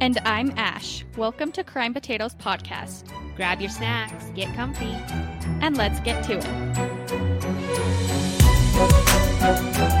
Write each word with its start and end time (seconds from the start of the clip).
And 0.00 0.18
I'm 0.24 0.52
Ash. 0.56 1.04
Welcome 1.18 1.52
to 1.52 1.62
Crime 1.62 1.92
Potatoes 1.92 2.34
Podcast. 2.34 3.04
Grab 3.36 3.60
your 3.60 3.68
snacks, 3.68 4.30
get 4.34 4.54
comfy. 4.54 4.96
And 5.60 5.76
let's 5.76 6.00
get 6.00 6.24
to 6.24 6.38
it. 9.92 9.99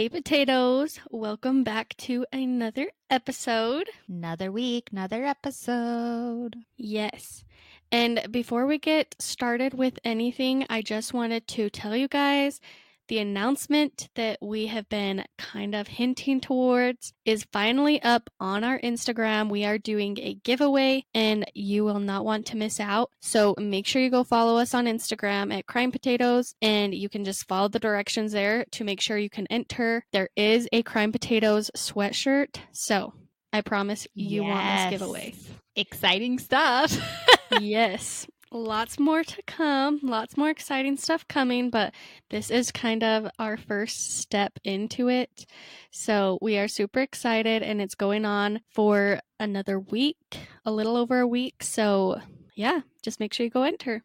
Hey, 0.00 0.08
potatoes. 0.08 0.98
Welcome 1.10 1.62
back 1.62 1.94
to 1.98 2.24
another 2.32 2.90
episode. 3.10 3.90
another 4.08 4.50
week, 4.50 4.88
another 4.90 5.26
episode. 5.26 6.56
Yes. 6.78 7.44
And 7.92 8.26
before 8.30 8.64
we 8.64 8.78
get 8.78 9.14
started 9.18 9.74
with 9.74 9.98
anything, 10.02 10.64
I 10.70 10.80
just 10.80 11.12
wanted 11.12 11.46
to 11.48 11.68
tell 11.68 11.94
you 11.94 12.08
guys 12.08 12.62
the 13.10 13.18
announcement 13.18 14.08
that 14.14 14.38
we 14.40 14.66
have 14.68 14.88
been 14.88 15.24
kind 15.36 15.74
of 15.74 15.88
hinting 15.88 16.40
towards 16.40 17.12
is 17.24 17.44
finally 17.52 18.00
up 18.02 18.30
on 18.38 18.62
our 18.62 18.78
Instagram. 18.80 19.50
We 19.50 19.64
are 19.64 19.78
doing 19.78 20.16
a 20.20 20.34
giveaway 20.44 21.04
and 21.12 21.44
you 21.52 21.84
will 21.84 21.98
not 21.98 22.24
want 22.24 22.46
to 22.46 22.56
miss 22.56 22.78
out. 22.78 23.10
So 23.20 23.56
make 23.58 23.86
sure 23.88 24.00
you 24.00 24.10
go 24.10 24.22
follow 24.22 24.58
us 24.58 24.74
on 24.74 24.86
Instagram 24.86 25.52
at 25.52 25.66
Crime 25.66 25.90
Potatoes 25.90 26.54
and 26.62 26.94
you 26.94 27.08
can 27.08 27.24
just 27.24 27.48
follow 27.48 27.66
the 27.68 27.80
directions 27.80 28.30
there 28.30 28.64
to 28.70 28.84
make 28.84 29.00
sure 29.00 29.18
you 29.18 29.28
can 29.28 29.48
enter. 29.48 30.04
There 30.12 30.28
is 30.36 30.68
a 30.72 30.84
Crime 30.84 31.10
Potatoes 31.10 31.68
sweatshirt. 31.76 32.58
So 32.70 33.12
I 33.52 33.60
promise 33.62 34.06
you 34.14 34.44
want 34.44 34.60
this 34.60 34.80
Yes. 34.82 34.90
giveaway 34.92 35.34
Exciting 35.74 36.38
stuff. 36.38 36.96
yes. 37.60 38.26
Lots 38.52 38.98
more 38.98 39.22
to 39.22 39.42
come. 39.42 40.00
Lots 40.02 40.36
more 40.36 40.50
exciting 40.50 40.96
stuff 40.96 41.26
coming, 41.28 41.70
but 41.70 41.94
this 42.30 42.50
is 42.50 42.72
kind 42.72 43.04
of 43.04 43.30
our 43.38 43.56
first 43.56 44.18
step 44.18 44.58
into 44.64 45.08
it. 45.08 45.46
So 45.92 46.36
we 46.42 46.58
are 46.58 46.66
super 46.66 47.00
excited 47.00 47.62
and 47.62 47.80
it's 47.80 47.94
going 47.94 48.24
on 48.24 48.60
for 48.68 49.20
another 49.38 49.78
week, 49.78 50.38
a 50.64 50.72
little 50.72 50.96
over 50.96 51.20
a 51.20 51.28
week. 51.28 51.62
So 51.62 52.20
yeah, 52.56 52.80
just 53.02 53.20
make 53.20 53.32
sure 53.32 53.44
you 53.44 53.50
go 53.50 53.62
enter. 53.62 54.02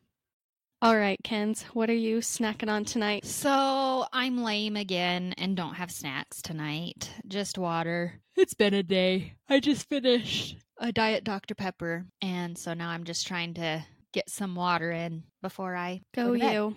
All 0.81 0.95
right, 0.95 1.17
Kens, 1.23 1.63
what 1.73 1.89
are 1.89 1.93
you 1.93 2.17
snacking 2.17 2.69
on 2.69 2.85
tonight? 2.85 3.25
so, 3.25 4.05
I'm 4.13 4.43
lame 4.43 4.75
again 4.75 5.33
and 5.37 5.57
don't 5.57 5.73
have 5.75 5.89
snacks 5.89 6.43
tonight. 6.43 7.09
Just 7.27 7.57
water. 7.57 8.21
It's 8.35 8.53
been 8.53 8.75
a 8.75 8.83
day. 8.83 9.33
I 9.49 9.59
just 9.59 9.89
finished 9.89 10.57
a 10.77 10.91
Diet 10.91 11.23
Dr. 11.23 11.55
Pepper. 11.55 12.05
And 12.21 12.57
so 12.57 12.73
now 12.75 12.89
I'm 12.89 13.05
just 13.05 13.25
trying 13.25 13.55
to 13.55 13.83
get 14.15 14.29
some 14.29 14.55
water 14.55 14.91
in 14.91 15.23
before 15.41 15.75
I 15.75 16.01
Go 16.15 16.31
you. 16.33 16.75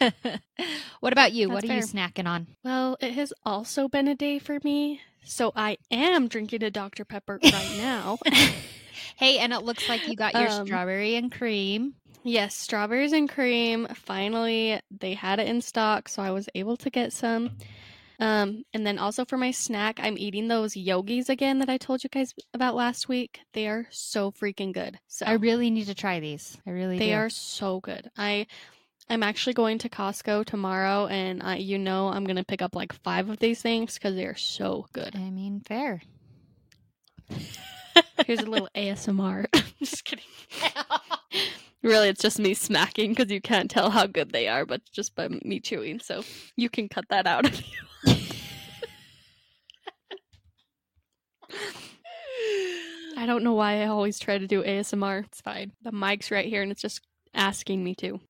what 1.00 1.12
about 1.12 1.32
you? 1.32 1.48
what 1.48 1.66
That's 1.66 1.70
are 1.72 1.76
you 1.76 1.82
snacking 1.82 2.26
on? 2.26 2.46
Well, 2.64 2.96
it 3.00 3.12
has 3.12 3.32
also 3.44 3.88
been 3.88 4.06
a 4.06 4.14
day 4.14 4.38
for 4.38 4.58
me. 4.62 5.00
So 5.24 5.52
I 5.56 5.76
am 5.90 6.28
drinking 6.28 6.62
a 6.62 6.70
Dr. 6.70 7.04
Pepper 7.04 7.40
right 7.42 7.74
now. 7.76 8.18
hey, 9.16 9.38
and 9.38 9.52
it 9.52 9.64
looks 9.64 9.88
like 9.88 10.06
you 10.06 10.14
got 10.14 10.34
your 10.34 10.48
Um, 10.48 10.66
strawberry 10.66 11.16
and 11.16 11.30
cream. 11.32 11.94
Yes, 12.22 12.54
strawberries 12.54 13.12
and 13.12 13.28
cream. 13.28 13.88
Finally, 13.94 14.80
they 14.90 15.14
had 15.14 15.40
it 15.40 15.48
in 15.48 15.60
stock, 15.60 16.08
so 16.08 16.22
I 16.22 16.30
was 16.30 16.48
able 16.54 16.76
to 16.78 16.90
get 16.90 17.12
some. 17.12 17.50
Um, 18.22 18.62
and 18.72 18.86
then 18.86 19.00
also 19.00 19.24
for 19.24 19.36
my 19.36 19.50
snack, 19.50 19.98
I'm 20.00 20.16
eating 20.16 20.46
those 20.46 20.76
yogis 20.76 21.28
again 21.28 21.58
that 21.58 21.68
I 21.68 21.76
told 21.76 22.04
you 22.04 22.08
guys 22.08 22.32
about 22.54 22.76
last 22.76 23.08
week. 23.08 23.40
They 23.52 23.66
are 23.66 23.88
so 23.90 24.30
freaking 24.30 24.72
good. 24.72 25.00
So 25.08 25.26
I 25.26 25.32
really 25.32 25.70
need 25.70 25.86
to 25.86 25.94
try 25.94 26.20
these. 26.20 26.56
I 26.64 26.70
really 26.70 27.00
they 27.00 27.08
do. 27.08 27.16
are 27.16 27.28
so 27.28 27.80
good. 27.80 28.12
I 28.16 28.46
I'm 29.10 29.24
actually 29.24 29.54
going 29.54 29.78
to 29.78 29.88
Costco 29.88 30.44
tomorrow, 30.44 31.08
and 31.08 31.42
I, 31.42 31.56
you 31.56 31.78
know 31.78 32.08
I'm 32.08 32.22
gonna 32.22 32.44
pick 32.44 32.62
up 32.62 32.76
like 32.76 32.92
five 32.92 33.28
of 33.28 33.40
these 33.40 33.60
things 33.60 33.94
because 33.94 34.14
they 34.14 34.26
are 34.26 34.36
so 34.36 34.86
good. 34.92 35.16
I 35.16 35.28
mean, 35.30 35.60
fair. 35.66 36.00
Here's 38.24 38.38
a 38.38 38.46
little 38.46 38.68
ASMR. 38.76 39.46
I'm 39.52 39.62
just 39.80 40.04
kidding. 40.04 40.24
Really, 41.82 42.08
it's 42.08 42.22
just 42.22 42.38
me 42.38 42.54
smacking 42.54 43.10
because 43.10 43.30
you 43.30 43.40
can't 43.40 43.70
tell 43.70 43.90
how 43.90 44.06
good 44.06 44.30
they 44.32 44.46
are, 44.48 44.64
but 44.64 44.82
just 44.92 45.16
by 45.16 45.28
me 45.28 45.58
chewing. 45.58 45.98
So 45.98 46.22
you 46.56 46.68
can 46.68 46.88
cut 46.88 47.06
that 47.10 47.26
out 47.26 47.46
if 47.46 47.60
you. 47.60 48.14
I 53.16 53.26
don't 53.26 53.44
know 53.44 53.54
why 53.54 53.82
I 53.82 53.86
always 53.86 54.18
try 54.18 54.38
to 54.38 54.46
do 54.46 54.62
ASMR. 54.62 55.24
it's 55.24 55.40
fine. 55.40 55.72
The 55.82 55.92
mic's 55.92 56.30
right 56.30 56.46
here, 56.46 56.62
and 56.62 56.72
it's 56.72 56.82
just 56.82 57.00
asking 57.34 57.84
me 57.84 57.94
to. 57.96 58.20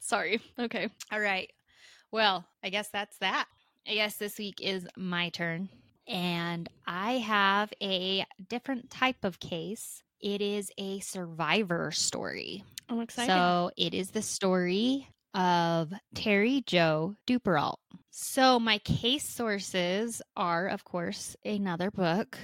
Sorry. 0.00 0.40
Okay. 0.58 0.88
All 1.12 1.20
right. 1.20 1.50
Well, 2.10 2.44
I 2.64 2.70
guess 2.70 2.88
that's 2.88 3.18
that. 3.18 3.46
I 3.88 3.94
guess 3.94 4.16
this 4.16 4.38
week 4.38 4.56
is 4.60 4.86
my 4.96 5.28
turn. 5.28 5.68
And 6.10 6.68
I 6.86 7.18
have 7.18 7.72
a 7.80 8.26
different 8.48 8.90
type 8.90 9.24
of 9.24 9.38
case. 9.38 10.02
It 10.20 10.42
is 10.42 10.70
a 10.76 10.98
survivor 11.00 11.92
story. 11.92 12.64
I'm 12.88 13.00
excited. 13.00 13.30
So 13.32 13.70
it 13.76 13.94
is 13.94 14.10
the 14.10 14.20
story 14.20 15.08
of 15.34 15.92
Terry 16.16 16.64
Jo 16.66 17.14
Duperrault. 17.28 17.76
So 18.10 18.58
my 18.58 18.78
case 18.78 19.24
sources 19.24 20.20
are, 20.36 20.66
of 20.66 20.82
course, 20.82 21.36
another 21.44 21.92
book, 21.92 22.36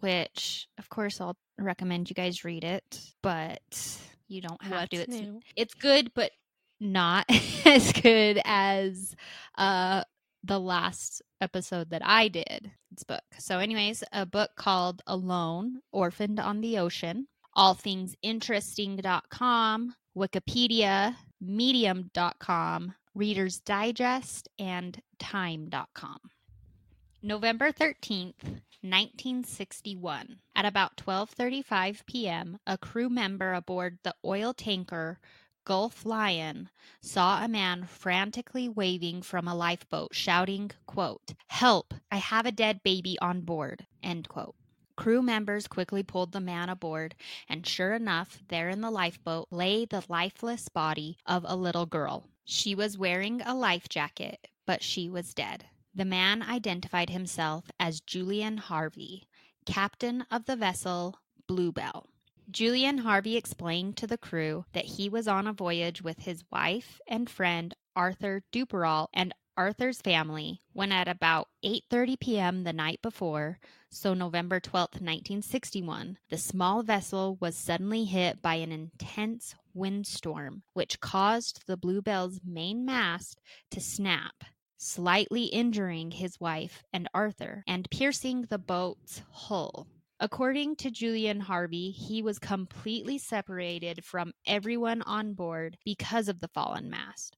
which, 0.00 0.66
of 0.76 0.88
course, 0.88 1.20
I'll 1.20 1.36
recommend 1.56 2.10
you 2.10 2.14
guys 2.14 2.44
read 2.44 2.64
it, 2.64 3.00
but 3.22 4.00
you 4.26 4.40
don't 4.40 4.62
have 4.62 4.72
What's 4.72 4.90
to. 4.90 4.96
It's 4.96 5.08
new? 5.08 5.40
it's 5.54 5.74
good, 5.74 6.12
but 6.14 6.32
not 6.80 7.26
as 7.64 7.92
good 7.92 8.40
as 8.44 9.14
uh 9.56 10.02
the 10.48 10.58
last 10.58 11.22
episode 11.40 11.90
that 11.90 12.02
I 12.04 12.28
did. 12.28 12.72
It's 12.90 13.04
book. 13.04 13.22
So, 13.38 13.58
anyways, 13.58 14.02
a 14.12 14.26
book 14.26 14.50
called 14.56 15.02
Alone, 15.06 15.80
Orphaned 15.92 16.40
on 16.40 16.60
the 16.60 16.78
Ocean. 16.78 17.28
All 17.54 17.74
things 17.74 18.16
interesting.com, 18.22 19.94
Wikipedia, 20.16 21.14
medium.com, 21.40 22.94
Reader's 23.14 23.60
Digest, 23.60 24.48
and 24.58 25.00
time.com. 25.18 26.18
November 27.22 27.70
13th, 27.72 28.42
1961. 28.80 30.38
At 30.56 30.64
about 30.64 30.96
12:35 30.96 32.06
p.m., 32.06 32.58
a 32.66 32.78
crew 32.78 33.10
member 33.10 33.52
aboard 33.52 33.98
the 34.02 34.14
oil 34.24 34.54
tanker 34.54 35.20
Gulf 35.68 36.06
Lion 36.06 36.70
saw 37.02 37.44
a 37.44 37.46
man 37.46 37.84
frantically 37.84 38.70
waving 38.70 39.20
from 39.20 39.46
a 39.46 39.54
lifeboat 39.54 40.14
shouting, 40.14 40.70
quote, 40.86 41.34
"Help, 41.48 41.92
I 42.10 42.16
have 42.16 42.46
a 42.46 42.50
dead 42.52 42.82
baby 42.82 43.18
on 43.18 43.42
board." 43.42 43.86
End 44.02 44.30
quote. 44.30 44.56
Crew 44.96 45.20
members 45.20 45.68
quickly 45.68 46.02
pulled 46.02 46.32
the 46.32 46.40
man 46.40 46.70
aboard, 46.70 47.14
and 47.50 47.66
sure 47.66 47.92
enough, 47.92 48.38
there 48.48 48.70
in 48.70 48.80
the 48.80 48.90
lifeboat 48.90 49.48
lay 49.50 49.84
the 49.84 50.02
lifeless 50.08 50.70
body 50.70 51.18
of 51.26 51.44
a 51.46 51.54
little 51.54 51.84
girl. 51.84 52.30
She 52.46 52.74
was 52.74 52.96
wearing 52.96 53.42
a 53.42 53.54
life 53.54 53.90
jacket, 53.90 54.48
but 54.64 54.82
she 54.82 55.10
was 55.10 55.34
dead. 55.34 55.66
The 55.94 56.06
man 56.06 56.40
identified 56.42 57.10
himself 57.10 57.70
as 57.78 58.00
Julian 58.00 58.56
Harvey, 58.56 59.28
captain 59.66 60.22
of 60.30 60.46
the 60.46 60.56
vessel 60.56 61.18
Bluebelle. 61.46 62.06
Julian 62.50 62.98
Harvey 62.98 63.36
explained 63.36 63.98
to 63.98 64.06
the 64.06 64.16
crew 64.16 64.64
that 64.72 64.86
he 64.86 65.10
was 65.10 65.28
on 65.28 65.46
a 65.46 65.52
voyage 65.52 66.00
with 66.00 66.20
his 66.20 66.44
wife 66.50 66.98
and 67.06 67.28
friend 67.28 67.74
Arthur 67.94 68.42
Duperrault 68.52 69.08
and 69.12 69.34
Arthur's 69.54 70.00
family 70.00 70.60
when 70.72 70.90
at 70.90 71.08
about 71.08 71.48
8:30 71.62 72.18
p.m. 72.18 72.64
the 72.64 72.72
night 72.72 73.02
before, 73.02 73.58
so 73.90 74.14
November 74.14 74.60
12th, 74.60 75.02
1961, 75.02 76.16
the 76.30 76.38
small 76.38 76.82
vessel 76.82 77.36
was 77.38 77.54
suddenly 77.54 78.06
hit 78.06 78.40
by 78.40 78.54
an 78.54 78.72
intense 78.72 79.54
windstorm 79.74 80.62
which 80.72 81.00
caused 81.00 81.66
the 81.66 81.76
Bluebelle's 81.76 82.40
main 82.42 82.82
mast 82.82 83.42
to 83.72 83.78
snap, 83.78 84.44
slightly 84.78 85.44
injuring 85.44 86.12
his 86.12 86.40
wife 86.40 86.82
and 86.94 87.10
Arthur 87.12 87.62
and 87.68 87.90
piercing 87.90 88.42
the 88.42 88.58
boat's 88.58 89.20
hull. 89.30 89.86
According 90.20 90.76
to 90.76 90.90
Julian 90.90 91.40
Harvey, 91.40 91.90
he 91.92 92.22
was 92.22 92.40
completely 92.40 93.18
separated 93.18 94.04
from 94.04 94.32
everyone 94.46 95.02
on 95.02 95.34
board 95.34 95.78
because 95.84 96.28
of 96.28 96.40
the 96.40 96.48
fallen 96.48 96.90
mast. 96.90 97.36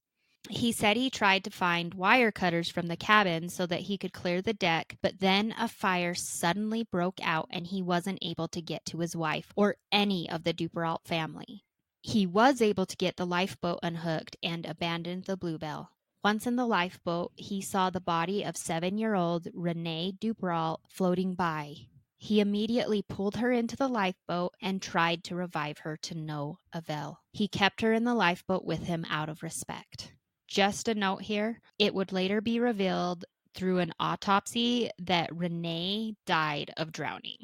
He 0.48 0.72
said 0.72 0.96
he 0.96 1.10
tried 1.10 1.44
to 1.44 1.50
find 1.50 1.92
wire 1.92 2.32
cutters 2.32 2.70
from 2.70 2.86
the 2.86 2.96
cabin 2.96 3.50
so 3.50 3.66
that 3.66 3.82
he 3.82 3.98
could 3.98 4.14
clear 4.14 4.40
the 4.40 4.54
deck, 4.54 4.96
but 5.02 5.20
then 5.20 5.54
a 5.58 5.68
fire 5.68 6.14
suddenly 6.14 6.82
broke 6.82 7.20
out 7.22 7.48
and 7.50 7.66
he 7.66 7.82
wasn't 7.82 8.18
able 8.22 8.48
to 8.48 8.62
get 8.62 8.86
to 8.86 9.00
his 9.00 9.14
wife 9.14 9.52
or 9.54 9.76
any 9.92 10.30
of 10.30 10.44
the 10.44 10.54
Duperrault 10.54 11.04
family. 11.04 11.64
He 12.00 12.26
was 12.26 12.62
able 12.62 12.86
to 12.86 12.96
get 12.96 13.18
the 13.18 13.26
lifeboat 13.26 13.80
unhooked 13.82 14.38
and 14.42 14.64
abandoned 14.64 15.24
the 15.24 15.36
Bluebelle. 15.36 15.90
Once 16.24 16.46
in 16.46 16.56
the 16.56 16.66
lifeboat, 16.66 17.32
he 17.36 17.60
saw 17.60 17.90
the 17.90 18.00
body 18.00 18.42
of 18.42 18.56
seven 18.56 18.96
year 18.96 19.14
old 19.14 19.48
Renee 19.52 20.14
Duperrault 20.18 20.78
floating 20.88 21.34
by. 21.34 21.88
He 22.22 22.40
immediately 22.40 23.00
pulled 23.00 23.38
her 23.38 23.50
into 23.50 23.76
the 23.76 23.88
lifeboat 23.88 24.52
and 24.60 24.82
tried 24.82 25.24
to 25.24 25.34
revive 25.34 25.78
her 25.78 25.96
to 26.02 26.14
no 26.14 26.58
avail. 26.70 27.20
He 27.32 27.48
kept 27.48 27.80
her 27.80 27.94
in 27.94 28.04
the 28.04 28.14
lifeboat 28.14 28.66
with 28.66 28.80
him 28.84 29.06
out 29.08 29.30
of 29.30 29.42
respect. 29.42 30.12
Just 30.46 30.86
a 30.86 30.94
note 30.94 31.22
here 31.22 31.62
it 31.78 31.94
would 31.94 32.12
later 32.12 32.42
be 32.42 32.60
revealed 32.60 33.24
through 33.54 33.78
an 33.78 33.92
autopsy 33.98 34.90
that 34.98 35.34
Renee 35.34 36.14
died 36.26 36.72
of 36.76 36.92
drowning. 36.92 37.38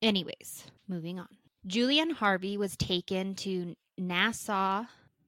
Anyways, 0.00 0.64
moving 0.88 1.18
on. 1.18 1.28
Julian 1.66 2.10
Harvey 2.10 2.56
was 2.56 2.78
taken 2.78 3.34
to 3.36 3.74
Nassau. 3.98 4.84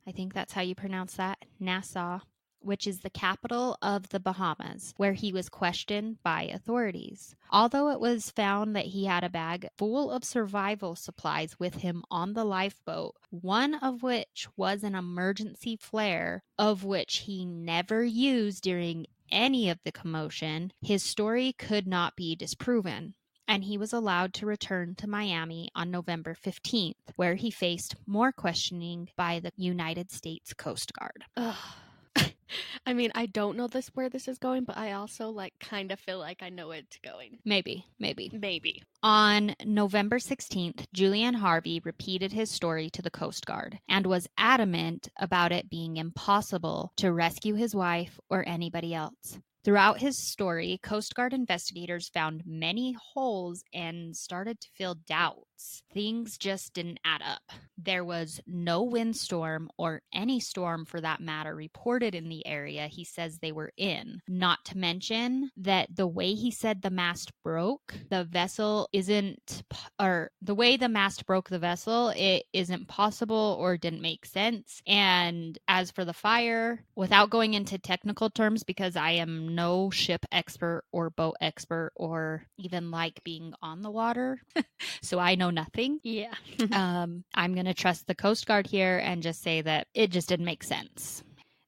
I 0.06 0.12
think 0.12 0.32
that's 0.32 0.54
how 0.54 0.62
you 0.62 0.74
pronounce 0.74 1.16
that. 1.16 1.36
Nassau 1.60 2.20
which 2.64 2.86
is 2.86 3.00
the 3.00 3.10
capital 3.10 3.76
of 3.82 4.08
the 4.08 4.20
Bahamas, 4.20 4.94
where 4.96 5.12
he 5.12 5.32
was 5.32 5.48
questioned 5.48 6.18
by 6.22 6.44
authorities. 6.44 7.36
Although 7.50 7.90
it 7.90 8.00
was 8.00 8.30
found 8.30 8.74
that 8.74 8.86
he 8.86 9.04
had 9.04 9.24
a 9.24 9.28
bag 9.28 9.68
full 9.76 10.10
of 10.10 10.24
survival 10.24 10.96
supplies 10.96 11.58
with 11.58 11.76
him 11.76 12.02
on 12.10 12.32
the 12.32 12.44
lifeboat, 12.44 13.14
one 13.30 13.74
of 13.74 14.02
which 14.02 14.48
was 14.56 14.82
an 14.82 14.94
emergency 14.94 15.76
flare, 15.76 16.42
of 16.58 16.84
which 16.84 17.18
he 17.26 17.44
never 17.44 18.02
used 18.02 18.62
during 18.62 19.06
any 19.30 19.68
of 19.68 19.78
the 19.84 19.92
commotion, 19.92 20.72
his 20.80 21.02
story 21.02 21.52
could 21.52 21.86
not 21.86 22.16
be 22.16 22.36
disproven 22.36 23.14
and 23.46 23.64
he 23.64 23.78
was 23.78 23.92
allowed 23.92 24.32
to 24.34 24.46
return 24.46 24.94
to 24.96 25.06
Miami 25.06 25.70
on 25.74 25.90
November 25.90 26.34
15th, 26.34 26.94
where 27.16 27.34
he 27.34 27.50
faced 27.50 27.94
more 28.06 28.32
questioning 28.32 29.08
by 29.16 29.40
the 29.40 29.52
United 29.56 30.10
States 30.10 30.54
Coast 30.54 30.92
Guard. 30.94 31.24
Ugh. 31.36 31.54
I 32.86 32.92
mean, 32.92 33.10
I 33.14 33.26
don't 33.26 33.56
know 33.56 33.66
this 33.66 33.88
where 33.94 34.08
this 34.08 34.28
is 34.28 34.38
going, 34.38 34.64
but 34.64 34.76
I 34.76 34.92
also 34.92 35.30
like 35.30 35.54
kind 35.60 35.90
of 35.90 36.00
feel 36.00 36.18
like 36.18 36.42
I 36.42 36.48
know 36.48 36.70
it's 36.70 36.98
going. 36.98 37.38
Maybe, 37.44 37.86
maybe. 37.98 38.30
Maybe. 38.32 38.82
On 39.02 39.54
November 39.64 40.18
16th, 40.18 40.86
Julian 40.92 41.34
Harvey 41.34 41.80
repeated 41.84 42.32
his 42.32 42.50
story 42.50 42.90
to 42.90 43.02
the 43.02 43.10
Coast 43.10 43.46
Guard 43.46 43.78
and 43.88 44.06
was 44.06 44.28
adamant 44.38 45.08
about 45.18 45.52
it 45.52 45.70
being 45.70 45.96
impossible 45.96 46.92
to 46.96 47.12
rescue 47.12 47.54
his 47.54 47.74
wife 47.74 48.18
or 48.30 48.46
anybody 48.46 48.94
else. 48.94 49.38
Throughout 49.64 49.98
his 49.98 50.18
story, 50.18 50.78
Coast 50.82 51.14
Guard 51.14 51.32
investigators 51.32 52.10
found 52.10 52.42
many 52.44 52.94
holes 53.14 53.64
and 53.72 54.14
started 54.14 54.60
to 54.60 54.68
feel 54.74 54.94
doubts. 54.94 55.44
Things 55.92 56.38
just 56.38 56.74
didn't 56.74 57.00
add 57.04 57.22
up. 57.22 57.42
There 57.76 58.04
was 58.04 58.40
no 58.46 58.82
windstorm 58.82 59.70
or 59.78 60.02
any 60.12 60.40
storm 60.40 60.84
for 60.84 61.00
that 61.00 61.20
matter 61.20 61.54
reported 61.54 62.14
in 62.14 62.28
the 62.28 62.46
area 62.46 62.86
he 62.86 63.04
says 63.04 63.38
they 63.38 63.52
were 63.52 63.72
in. 63.76 64.20
Not 64.28 64.64
to 64.66 64.78
mention 64.78 65.50
that 65.56 65.94
the 65.94 66.06
way 66.06 66.34
he 66.34 66.50
said 66.50 66.82
the 66.82 66.90
mast 66.90 67.32
broke, 67.42 67.94
the 68.10 68.24
vessel 68.24 68.88
isn't, 68.92 69.62
or 70.00 70.30
the 70.42 70.54
way 70.54 70.76
the 70.76 70.88
mast 70.88 71.26
broke 71.26 71.48
the 71.48 71.58
vessel, 71.58 72.12
it 72.16 72.44
isn't 72.52 72.88
possible 72.88 73.56
or 73.58 73.76
didn't 73.76 74.02
make 74.02 74.26
sense. 74.26 74.80
And 74.86 75.58
as 75.68 75.90
for 75.90 76.04
the 76.04 76.12
fire, 76.12 76.84
without 76.96 77.30
going 77.30 77.54
into 77.54 77.78
technical 77.78 78.30
terms, 78.30 78.62
because 78.62 78.96
I 78.96 79.12
am 79.12 79.54
no 79.54 79.90
ship 79.90 80.26
expert 80.32 80.84
or 80.92 81.10
boat 81.10 81.36
expert 81.40 81.92
or 81.96 82.46
even 82.58 82.90
like 82.90 83.22
being 83.24 83.54
on 83.62 83.82
the 83.82 83.90
water. 83.90 84.40
so 85.02 85.18
I 85.18 85.34
know 85.34 85.43
nothing. 85.50 86.00
Yeah. 86.02 86.34
um, 86.72 87.24
I'm 87.34 87.54
going 87.54 87.66
to 87.66 87.74
trust 87.74 88.06
the 88.06 88.14
Coast 88.14 88.46
Guard 88.46 88.66
here 88.66 88.98
and 88.98 89.22
just 89.22 89.42
say 89.42 89.62
that 89.62 89.88
it 89.94 90.10
just 90.10 90.28
didn't 90.28 90.46
make 90.46 90.64
sense. 90.64 91.22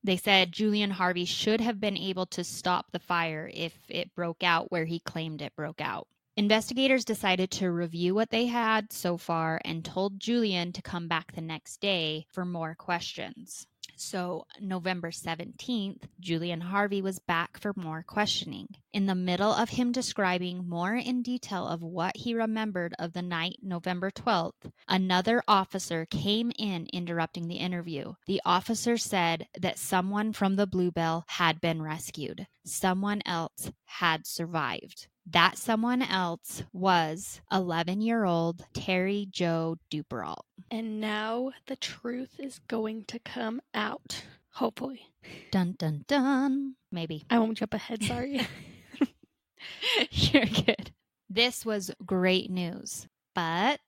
They 0.05 0.17
said 0.17 0.53
Julian 0.53 0.91
Harvey 0.91 1.25
should 1.25 1.61
have 1.61 1.81
been 1.81 1.97
able 1.97 2.27
to 2.27 2.45
stop 2.45 2.87
the 2.93 3.01
fire 3.01 3.51
if 3.53 3.75
it 3.89 4.15
broke 4.15 4.43
out 4.45 4.71
where 4.71 4.85
he 4.85 5.01
claimed 5.01 5.43
it 5.43 5.57
broke 5.57 5.81
out. 5.81 6.07
Investigators 6.37 7.05
decided 7.05 7.51
to 7.51 7.71
review 7.71 8.15
what 8.15 8.29
they 8.29 8.47
had 8.47 8.93
so 8.93 9.17
far 9.17 9.61
and 9.65 9.85
told 9.85 10.21
Julian 10.21 10.71
to 10.73 10.83
come 10.83 11.09
back 11.09 11.33
the 11.33 11.41
next 11.41 11.81
day 11.81 12.27
for 12.31 12.45
more 12.45 12.75
questions. 12.75 13.67
So, 13.99 14.47
November 14.61 15.11
17th, 15.11 16.03
Julian 16.21 16.61
Harvey 16.61 17.01
was 17.01 17.19
back 17.19 17.59
for 17.59 17.73
more 17.77 18.03
questioning. 18.03 18.69
In 18.93 19.07
the 19.07 19.15
middle 19.15 19.53
of 19.53 19.71
him 19.71 19.91
describing 19.91 20.69
more 20.69 20.95
in 20.95 21.23
detail 21.23 21.67
of 21.67 21.83
what 21.83 22.15
he 22.17 22.35
remembered 22.35 22.95
of 22.99 23.15
the 23.15 23.23
night, 23.23 23.59
November 23.63 24.11
12th, 24.11 24.71
another 24.87 25.43
officer 25.49 26.07
came 26.07 26.53
in 26.59 26.89
interrupting 26.93 27.49
the 27.49 27.57
interview. 27.57 28.13
The 28.27 28.43
officer 28.45 28.99
said 28.99 29.49
that 29.59 29.79
someone 29.79 30.35
from 30.35 30.57
the 30.57 30.67
Bluebelle 30.67 31.25
had 31.29 31.61
been 31.61 31.81
rescued, 31.81 32.47
someone 32.65 33.23
else 33.25 33.71
had 33.87 34.27
survived. 34.27 35.09
That 35.29 35.59
someone 35.59 36.03
else 36.03 36.63
was 36.73 37.41
11 37.53 38.01
year 38.01 38.25
old 38.25 38.65
Terry 38.73 39.27
Jo 39.31 39.77
Duperrault. 39.91 40.45
And 40.71 41.01
now 41.01 41.51
the 41.67 41.77
truth 41.77 42.39
is 42.39 42.61
going 42.69 43.05
to 43.07 43.19
come 43.19 43.61
out. 43.75 44.23
Hopefully. 44.53 45.13
Dun 45.51 45.75
dun 45.79 46.05
dun. 46.07 46.77
Maybe. 46.93 47.27
I 47.29 47.39
won't 47.39 47.59
jump 47.59 47.75
ahead, 47.75 48.05
sorry. 48.05 48.47
You're 50.11 50.47
good. 50.47 50.93
This 51.29 51.67
was 51.67 51.91
great 52.05 52.51
news. 52.51 53.07
But 53.35 53.81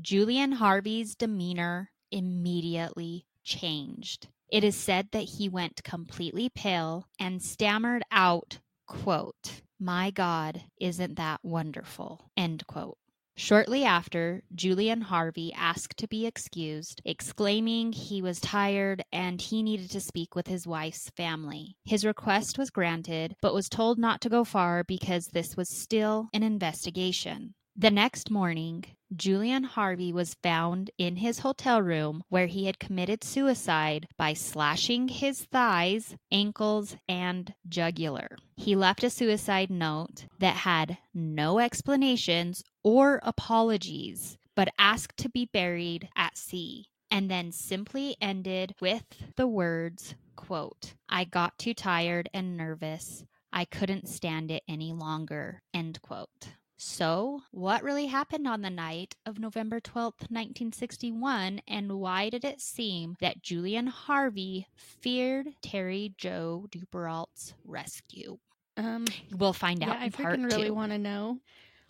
Julian 0.00 0.52
Harvey's 0.52 1.14
demeanor 1.14 1.90
immediately 2.10 3.26
changed. 3.44 4.28
It 4.50 4.64
is 4.64 4.76
said 4.76 5.08
that 5.12 5.20
he 5.22 5.48
went 5.48 5.82
completely 5.84 6.48
pale 6.48 7.06
and 7.18 7.42
stammered 7.42 8.02
out, 8.10 8.58
quote, 8.86 9.62
my 9.80 10.10
God, 10.10 10.62
isn't 10.80 11.16
that 11.16 11.40
wonderful? 11.42 12.30
End 12.36 12.66
quote. 12.66 12.98
Shortly 13.36 13.84
after, 13.84 14.42
Julian 14.54 15.00
Harvey 15.00 15.50
asked 15.56 15.96
to 15.96 16.06
be 16.06 16.26
excused, 16.26 17.00
exclaiming 17.06 17.92
he 17.92 18.20
was 18.20 18.38
tired 18.38 19.02
and 19.10 19.40
he 19.40 19.62
needed 19.62 19.90
to 19.92 20.00
speak 20.00 20.34
with 20.34 20.46
his 20.46 20.66
wife's 20.66 21.08
family. 21.16 21.76
His 21.86 22.04
request 22.04 22.58
was 22.58 22.68
granted, 22.68 23.36
but 23.40 23.54
was 23.54 23.70
told 23.70 23.98
not 23.98 24.20
to 24.20 24.28
go 24.28 24.44
far 24.44 24.84
because 24.84 25.28
this 25.28 25.56
was 25.56 25.70
still 25.70 26.28
an 26.34 26.42
investigation. 26.42 27.54
The 27.74 27.90
next 27.90 28.30
morning, 28.30 28.84
Julian 29.14 29.64
Harvey 29.64 30.12
was 30.12 30.36
found 30.42 30.90
in 30.96 31.16
his 31.16 31.40
hotel 31.40 31.82
room 31.82 32.22
where 32.28 32.46
he 32.46 32.66
had 32.66 32.78
committed 32.78 33.24
suicide 33.24 34.06
by 34.16 34.34
slashing 34.34 35.08
his 35.08 35.44
thighs, 35.44 36.14
ankles, 36.30 36.96
and 37.08 37.54
jugular. 37.68 38.36
He 38.56 38.76
left 38.76 39.02
a 39.02 39.10
suicide 39.10 39.70
note 39.70 40.26
that 40.38 40.58
had 40.58 40.98
no 41.12 41.58
explanations 41.58 42.62
or 42.84 43.20
apologies, 43.24 44.38
but 44.54 44.72
asked 44.78 45.16
to 45.18 45.28
be 45.28 45.50
buried 45.52 46.08
at 46.16 46.38
sea, 46.38 46.86
and 47.10 47.28
then 47.28 47.50
simply 47.50 48.16
ended 48.20 48.74
with 48.80 49.04
the 49.36 49.48
words, 49.48 50.14
quote, 50.36 50.94
I 51.08 51.24
got 51.24 51.58
too 51.58 51.74
tired 51.74 52.28
and 52.32 52.56
nervous. 52.56 53.24
I 53.52 53.64
couldn't 53.64 54.08
stand 54.08 54.52
it 54.52 54.62
any 54.68 54.92
longer, 54.92 55.62
end 55.74 56.00
quote. 56.02 56.50
So, 56.82 57.42
what 57.50 57.82
really 57.82 58.06
happened 58.06 58.48
on 58.48 58.62
the 58.62 58.70
night 58.70 59.14
of 59.26 59.38
November 59.38 59.80
12th, 59.80 60.30
1961, 60.30 61.60
and 61.68 62.00
why 62.00 62.30
did 62.30 62.42
it 62.42 62.58
seem 62.62 63.18
that 63.20 63.42
Julian 63.42 63.86
Harvey 63.86 64.66
feared 64.74 65.48
Terry 65.60 66.14
Jo 66.16 66.68
Duperrault's 66.70 67.52
rescue? 67.66 68.38
Um, 68.78 69.04
we'll 69.30 69.52
find 69.52 69.80
yeah, 69.80 69.90
out. 69.90 69.96
I 69.98 70.06
in 70.06 70.12
part 70.12 70.38
freaking 70.38 70.50
really 70.50 70.70
want 70.70 70.92
to 70.92 70.98
know. 70.98 71.40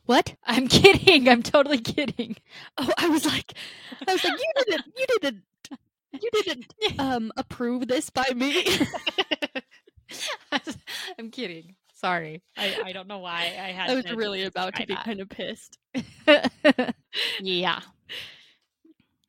What? 0.06 0.34
I'm 0.44 0.66
kidding. 0.68 1.28
I'm 1.28 1.44
totally 1.44 1.78
kidding. 1.78 2.36
Oh, 2.76 2.90
I 2.98 3.10
was 3.10 3.24
like, 3.24 3.52
I 4.08 4.12
was 4.12 4.24
like, 4.24 4.40
you 4.40 4.52
didn't, 4.66 4.86
you 4.98 5.06
didn't, 5.20 5.42
you 6.20 6.30
didn't 6.42 6.74
um 6.98 7.30
approve 7.36 7.86
this 7.86 8.10
by 8.10 8.26
me. 8.34 8.64
I'm 11.16 11.30
kidding. 11.30 11.76
Sorry. 12.00 12.42
I, 12.56 12.80
I 12.86 12.92
don't 12.92 13.08
know 13.08 13.18
why 13.18 13.40
I 13.60 13.72
had 13.72 13.90
I 13.90 13.94
was 13.94 14.10
really 14.12 14.44
about 14.44 14.74
to 14.76 14.86
be 14.86 14.94
justify 14.94 15.04
kind 15.04 15.20
of 15.20 15.28
pissed. 15.28 15.78
yeah. 17.40 17.80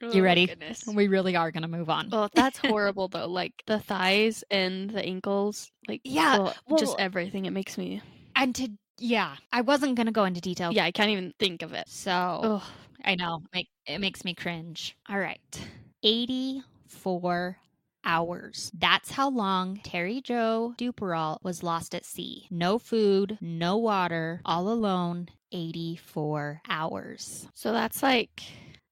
Oh, 0.04 0.12
You 0.14 0.24
ready? 0.24 0.48
Goodness. 0.48 0.84
We 0.88 1.08
really 1.08 1.36
are 1.36 1.52
going 1.52 1.62
to 1.64 1.68
move 1.68 1.90
on. 1.90 2.10
Well, 2.10 2.30
that's 2.34 2.58
horrible 2.58 3.08
though. 3.08 3.28
Like 3.28 3.54
the 3.68 3.80
thighs 3.80 4.44
and 4.50 4.90
the 4.90 5.04
ankles, 5.06 5.70
like 5.88 6.02
Yeah, 6.04 6.38
well, 6.40 6.56
well- 6.68 6.80
just 6.80 6.96
everything. 6.98 7.46
It 7.46 7.52
makes 7.52 7.78
me. 7.78 8.02
and 8.36 8.56
to, 8.56 8.70
yeah, 8.98 9.36
I 9.52 9.62
wasn't 9.62 9.96
going 9.96 10.08
to 10.08 10.12
go 10.14 10.24
into 10.26 10.42
detail. 10.42 10.72
Yeah, 10.72 10.86
I 10.86 10.92
can't 10.92 11.10
even 11.10 11.34
think 11.40 11.62
of 11.62 11.74
it. 11.74 11.88
So 11.90 12.12
Oh, 12.44 12.72
I 13.04 13.16
know. 13.16 13.42
It 13.86 14.00
makes 14.00 14.24
me 14.24 14.34
cringe. 14.34 14.96
All 15.10 15.20
right. 15.20 15.40
84 16.04 17.58
hours. 18.04 18.72
That's 18.78 19.12
how 19.12 19.30
long 19.30 19.80
Terry 19.84 20.22
Jo 20.22 20.74
Duperrault 20.78 21.40
was 21.44 21.64
lost 21.64 21.96
at 21.96 22.06
sea. 22.06 22.48
No 22.50 22.80
food, 22.80 23.38
no 23.42 23.78
water, 23.78 24.42
all 24.46 24.70
alone, 24.70 25.30
84 25.52 26.62
hours. 26.70 27.48
So 27.54 27.72
that's 27.72 28.02
like 28.04 28.42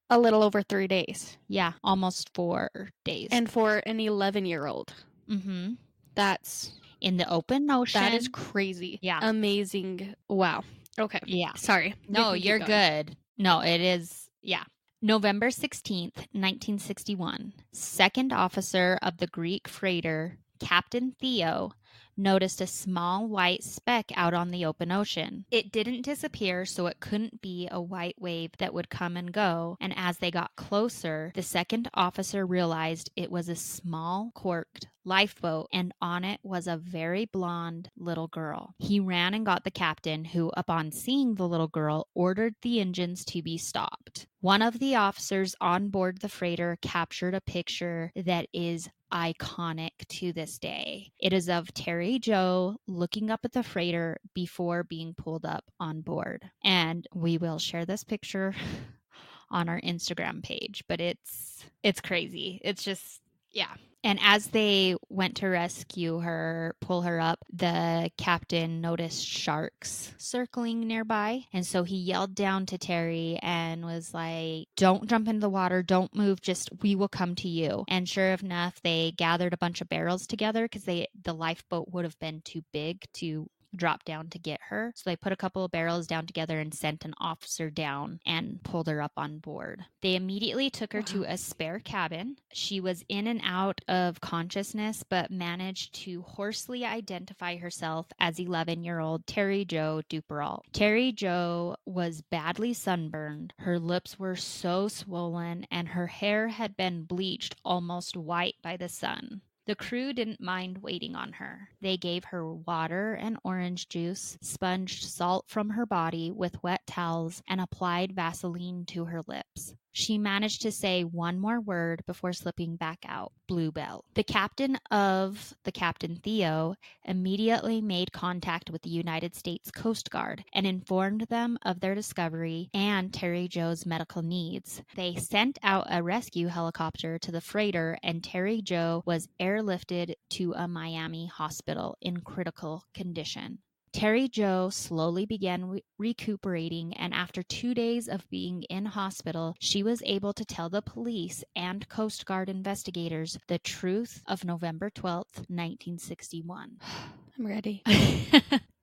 a 0.09 0.19
little 0.19 0.43
over 0.43 0.61
three 0.61 0.87
days. 0.87 1.37
Yeah, 1.47 1.73
almost 1.83 2.31
four 2.33 2.69
days. 3.05 3.29
And 3.31 3.49
for 3.49 3.81
an 3.85 3.99
11 3.99 4.45
year 4.45 4.65
old, 4.65 4.93
mm-hmm. 5.29 5.73
that's 6.15 6.71
in 7.01 7.17
the 7.17 7.29
open 7.29 7.69
ocean. 7.69 8.01
that 8.01 8.13
is 8.13 8.27
crazy. 8.27 8.99
Yeah. 9.01 9.19
Amazing. 9.21 10.15
Wow. 10.27 10.63
Okay. 10.97 11.19
yeah. 11.25 11.53
Sorry. 11.55 11.95
No, 12.07 12.33
you're 12.33 12.59
going. 12.59 13.05
good. 13.05 13.17
No, 13.37 13.61
it 13.61 13.79
is. 13.79 14.29
Yeah. 14.41 14.63
November 15.01 15.47
16th, 15.47 16.27
1961, 16.33 17.53
second 17.71 18.33
officer 18.33 18.99
of 19.01 19.17
the 19.17 19.27
Greek 19.27 19.65
freighter, 19.65 20.39
Captain 20.59 21.15
Theo, 21.17 21.71
noticed 22.19 22.61
a 22.61 22.67
small 22.67 23.27
white 23.27 23.63
speck 23.63 24.11
out 24.15 24.33
on 24.33 24.51
the 24.51 24.65
open 24.65 24.91
ocean. 24.91 25.45
It 25.49 25.71
didn't 25.71 26.03
disappear, 26.03 26.65
so 26.65 26.87
it 26.87 26.99
couldn't 26.99 27.41
be 27.41 27.67
a 27.71 27.81
white 27.81 28.15
wave 28.19 28.51
that 28.59 28.73
would 28.73 28.89
come 28.89 29.17
and 29.17 29.31
go. 29.31 29.77
And 29.79 29.93
as 29.95 30.17
they 30.17 30.29
got 30.29 30.55
closer, 30.55 31.31
the 31.33 31.41
second 31.41 31.89
officer 31.93 32.45
realized 32.45 33.09
it 33.15 33.31
was 33.31 33.49
a 33.49 33.55
small, 33.55 34.31
corked 34.35 34.87
lifeboat, 35.05 35.67
and 35.73 35.93
on 36.01 36.23
it 36.23 36.39
was 36.43 36.67
a 36.67 36.77
very 36.77 37.25
blonde 37.25 37.89
little 37.97 38.27
girl. 38.27 38.75
He 38.77 38.99
ran 38.99 39.33
and 39.33 39.45
got 39.45 39.63
the 39.63 39.71
captain, 39.71 40.25
who, 40.25 40.51
upon 40.55 40.91
seeing 40.91 41.35
the 41.35 41.47
little 41.47 41.67
girl, 41.67 42.07
ordered 42.13 42.55
the 42.61 42.79
engines 42.79 43.25
to 43.25 43.41
be 43.41 43.57
stopped. 43.57 44.27
One 44.41 44.61
of 44.61 44.79
the 44.79 44.95
officers 44.95 45.55
on 45.59 45.89
board 45.89 46.19
the 46.19 46.29
freighter 46.29 46.77
captured 46.81 47.33
a 47.33 47.41
picture 47.41 48.11
that 48.15 48.47
is 48.53 48.89
iconic 49.11 50.07
to 50.07 50.31
this 50.31 50.59
day. 50.59 51.11
It 51.19 51.33
is 51.33 51.49
of 51.49 51.73
Terry 51.73 52.08
Jo 52.17 52.77
looking 52.87 53.29
up 53.29 53.41
at 53.43 53.51
the 53.51 53.61
freighter 53.61 54.17
before 54.33 54.83
being 54.83 55.13
pulled 55.13 55.45
up 55.45 55.65
on 55.79 56.01
board. 56.01 56.49
And 56.63 57.05
we 57.13 57.37
will 57.37 57.59
share 57.59 57.85
this 57.85 58.03
picture 58.03 58.55
on 59.51 59.69
our 59.69 59.81
Instagram 59.81 60.41
page, 60.41 60.83
but 60.87 60.99
it's 60.99 61.65
it's 61.83 62.01
crazy. 62.01 62.59
It's 62.63 62.83
just 62.83 63.21
yeah. 63.51 63.73
And 64.03 64.17
as 64.23 64.47
they 64.47 64.95
went 65.09 65.37
to 65.37 65.47
rescue 65.47 66.19
her, 66.19 66.75
pull 66.79 67.01
her 67.01 67.19
up, 67.19 67.39
the 67.51 68.09
captain 68.17 68.79
noticed 68.79 69.25
sharks 69.25 70.13
circling 70.17 70.87
nearby. 70.87 71.43
And 71.51 71.65
so 71.65 71.83
he 71.83 71.97
yelled 71.97 72.33
down 72.33 72.65
to 72.67 72.77
Terry 72.77 73.37
and 73.41 73.83
was 73.83 74.13
like, 74.13 74.67
Don't 74.77 75.09
jump 75.09 75.27
into 75.27 75.41
the 75.41 75.49
water. 75.49 75.83
Don't 75.83 76.15
move. 76.15 76.41
Just 76.41 76.69
we 76.81 76.95
will 76.95 77.09
come 77.09 77.35
to 77.35 77.49
you. 77.49 77.83
And 77.89 78.07
sure 78.07 78.31
enough, 78.41 78.81
they 78.83 79.13
gathered 79.17 79.53
a 79.53 79.57
bunch 79.57 79.81
of 79.81 79.89
barrels 79.89 80.25
together 80.27 80.63
because 80.63 80.85
they 80.85 81.07
the 81.21 81.33
lifeboat 81.33 81.89
would 81.91 82.05
have 82.05 82.19
been 82.19 82.41
too 82.45 82.63
big 82.71 83.03
to 83.15 83.49
drop 83.75 84.03
down 84.03 84.29
to 84.29 84.39
get 84.39 84.59
her. 84.69 84.91
So 84.95 85.09
they 85.09 85.15
put 85.15 85.31
a 85.31 85.37
couple 85.37 85.63
of 85.63 85.71
barrels 85.71 86.07
down 86.07 86.25
together 86.25 86.59
and 86.59 86.73
sent 86.73 87.05
an 87.05 87.13
officer 87.19 87.69
down 87.69 88.19
and 88.25 88.61
pulled 88.63 88.87
her 88.87 89.01
up 89.01 89.13
on 89.17 89.39
board. 89.39 89.85
They 90.01 90.15
immediately 90.15 90.69
took 90.69 90.93
her 90.93 91.01
to 91.03 91.23
a 91.23 91.37
spare 91.37 91.79
cabin. 91.79 92.37
She 92.53 92.79
was 92.79 93.03
in 93.09 93.27
and 93.27 93.41
out 93.43 93.81
of 93.87 94.21
consciousness, 94.21 95.03
but 95.07 95.31
managed 95.31 95.93
to 96.03 96.21
hoarsely 96.23 96.85
identify 96.85 97.57
herself 97.57 98.07
as 98.19 98.39
11 98.39 98.83
year 98.83 98.99
old 98.99 99.25
Terry 99.27 99.65
Jo 99.65 100.01
Duperrault. 100.09 100.61
Terry 100.73 101.11
Jo 101.11 101.75
was 101.85 102.21
badly 102.21 102.73
sunburned. 102.73 103.53
Her 103.59 103.79
lips 103.79 104.17
were 104.17 104.35
so 104.35 104.87
swollen, 104.87 105.65
and 105.71 105.89
her 105.89 106.07
hair 106.07 106.47
had 106.47 106.75
been 106.75 107.03
bleached 107.03 107.55
almost 107.63 108.17
white 108.17 108.55
by 108.61 108.77
the 108.77 108.89
sun. 108.89 109.41
The 109.69 109.75
crew 109.75 110.13
didn't 110.13 110.41
mind 110.41 110.79
waiting 110.79 111.15
on 111.15 111.33
her. 111.33 111.69
They 111.79 111.95
gave 111.95 112.23
her 112.23 112.55
water 112.55 113.13
and 113.13 113.37
orange 113.43 113.87
juice, 113.87 114.35
sponged 114.41 114.89
salt 114.89 115.45
from 115.47 115.69
her 115.69 115.85
body 115.85 116.31
with 116.31 116.63
wet 116.63 116.87
towels, 116.87 117.43
and 117.47 117.61
applied 117.61 118.15
Vaseline 118.15 118.85
to 118.85 119.05
her 119.05 119.21
lips. 119.27 119.75
She 119.91 120.17
managed 120.17 120.61
to 120.61 120.71
say 120.71 121.03
one 121.03 121.39
more 121.39 121.59
word 121.59 122.03
before 122.05 122.33
slipping 122.33 122.75
back 122.75 122.99
out 123.07 123.33
Bluebelle. 123.47 124.03
The 124.13 124.23
captain 124.23 124.77
of 124.91 125.53
the 125.63 125.71
Captain 125.71 126.15
Theo 126.17 126.75
immediately 127.05 127.81
made 127.81 128.11
contact 128.11 128.69
with 128.69 128.83
the 128.83 128.89
United 128.89 129.35
States 129.35 129.71
Coast 129.71 130.09
Guard 130.09 130.43
and 130.53 130.67
informed 130.67 131.21
them 131.21 131.57
of 131.63 131.79
their 131.79 131.95
discovery 131.95 132.69
and 132.73 133.13
Terry 133.13 133.47
Jo's 133.47 133.85
medical 133.85 134.21
needs. 134.21 134.81
They 134.95 135.15
sent 135.15 135.57
out 135.63 135.87
a 135.89 136.03
rescue 136.03 136.47
helicopter 136.47 137.17
to 137.19 137.31
the 137.31 137.41
freighter, 137.41 137.97
and 138.03 138.23
Terry 138.23 138.61
Jo 138.61 139.03
was 139.05 139.27
airlifted 139.39 140.13
to 140.31 140.53
a 140.53 140.67
Miami 140.67 141.25
hospital 141.25 141.97
in 142.01 142.21
critical 142.21 142.83
condition. 142.93 143.59
Terry 143.91 144.27
Jo 144.27 144.69
slowly 144.69 145.25
began 145.25 145.65
re- 145.65 145.83
recuperating, 145.97 146.93
and 146.93 147.13
after 147.13 147.41
two 147.43 147.73
days 147.73 148.07
of 148.07 148.29
being 148.29 148.63
in 148.63 148.85
hospital, 148.85 149.55
she 149.59 149.83
was 149.83 150.03
able 150.05 150.33
to 150.33 150.45
tell 150.45 150.69
the 150.69 150.81
police 150.81 151.43
and 151.55 151.87
Coast 151.89 152.25
Guard 152.25 152.49
investigators 152.49 153.37
the 153.47 153.59
truth 153.59 154.21
of 154.27 154.43
November 154.43 154.89
12th, 154.89 155.47
1961. 155.49 156.77
I'm 157.37 157.47
ready. 157.47 157.83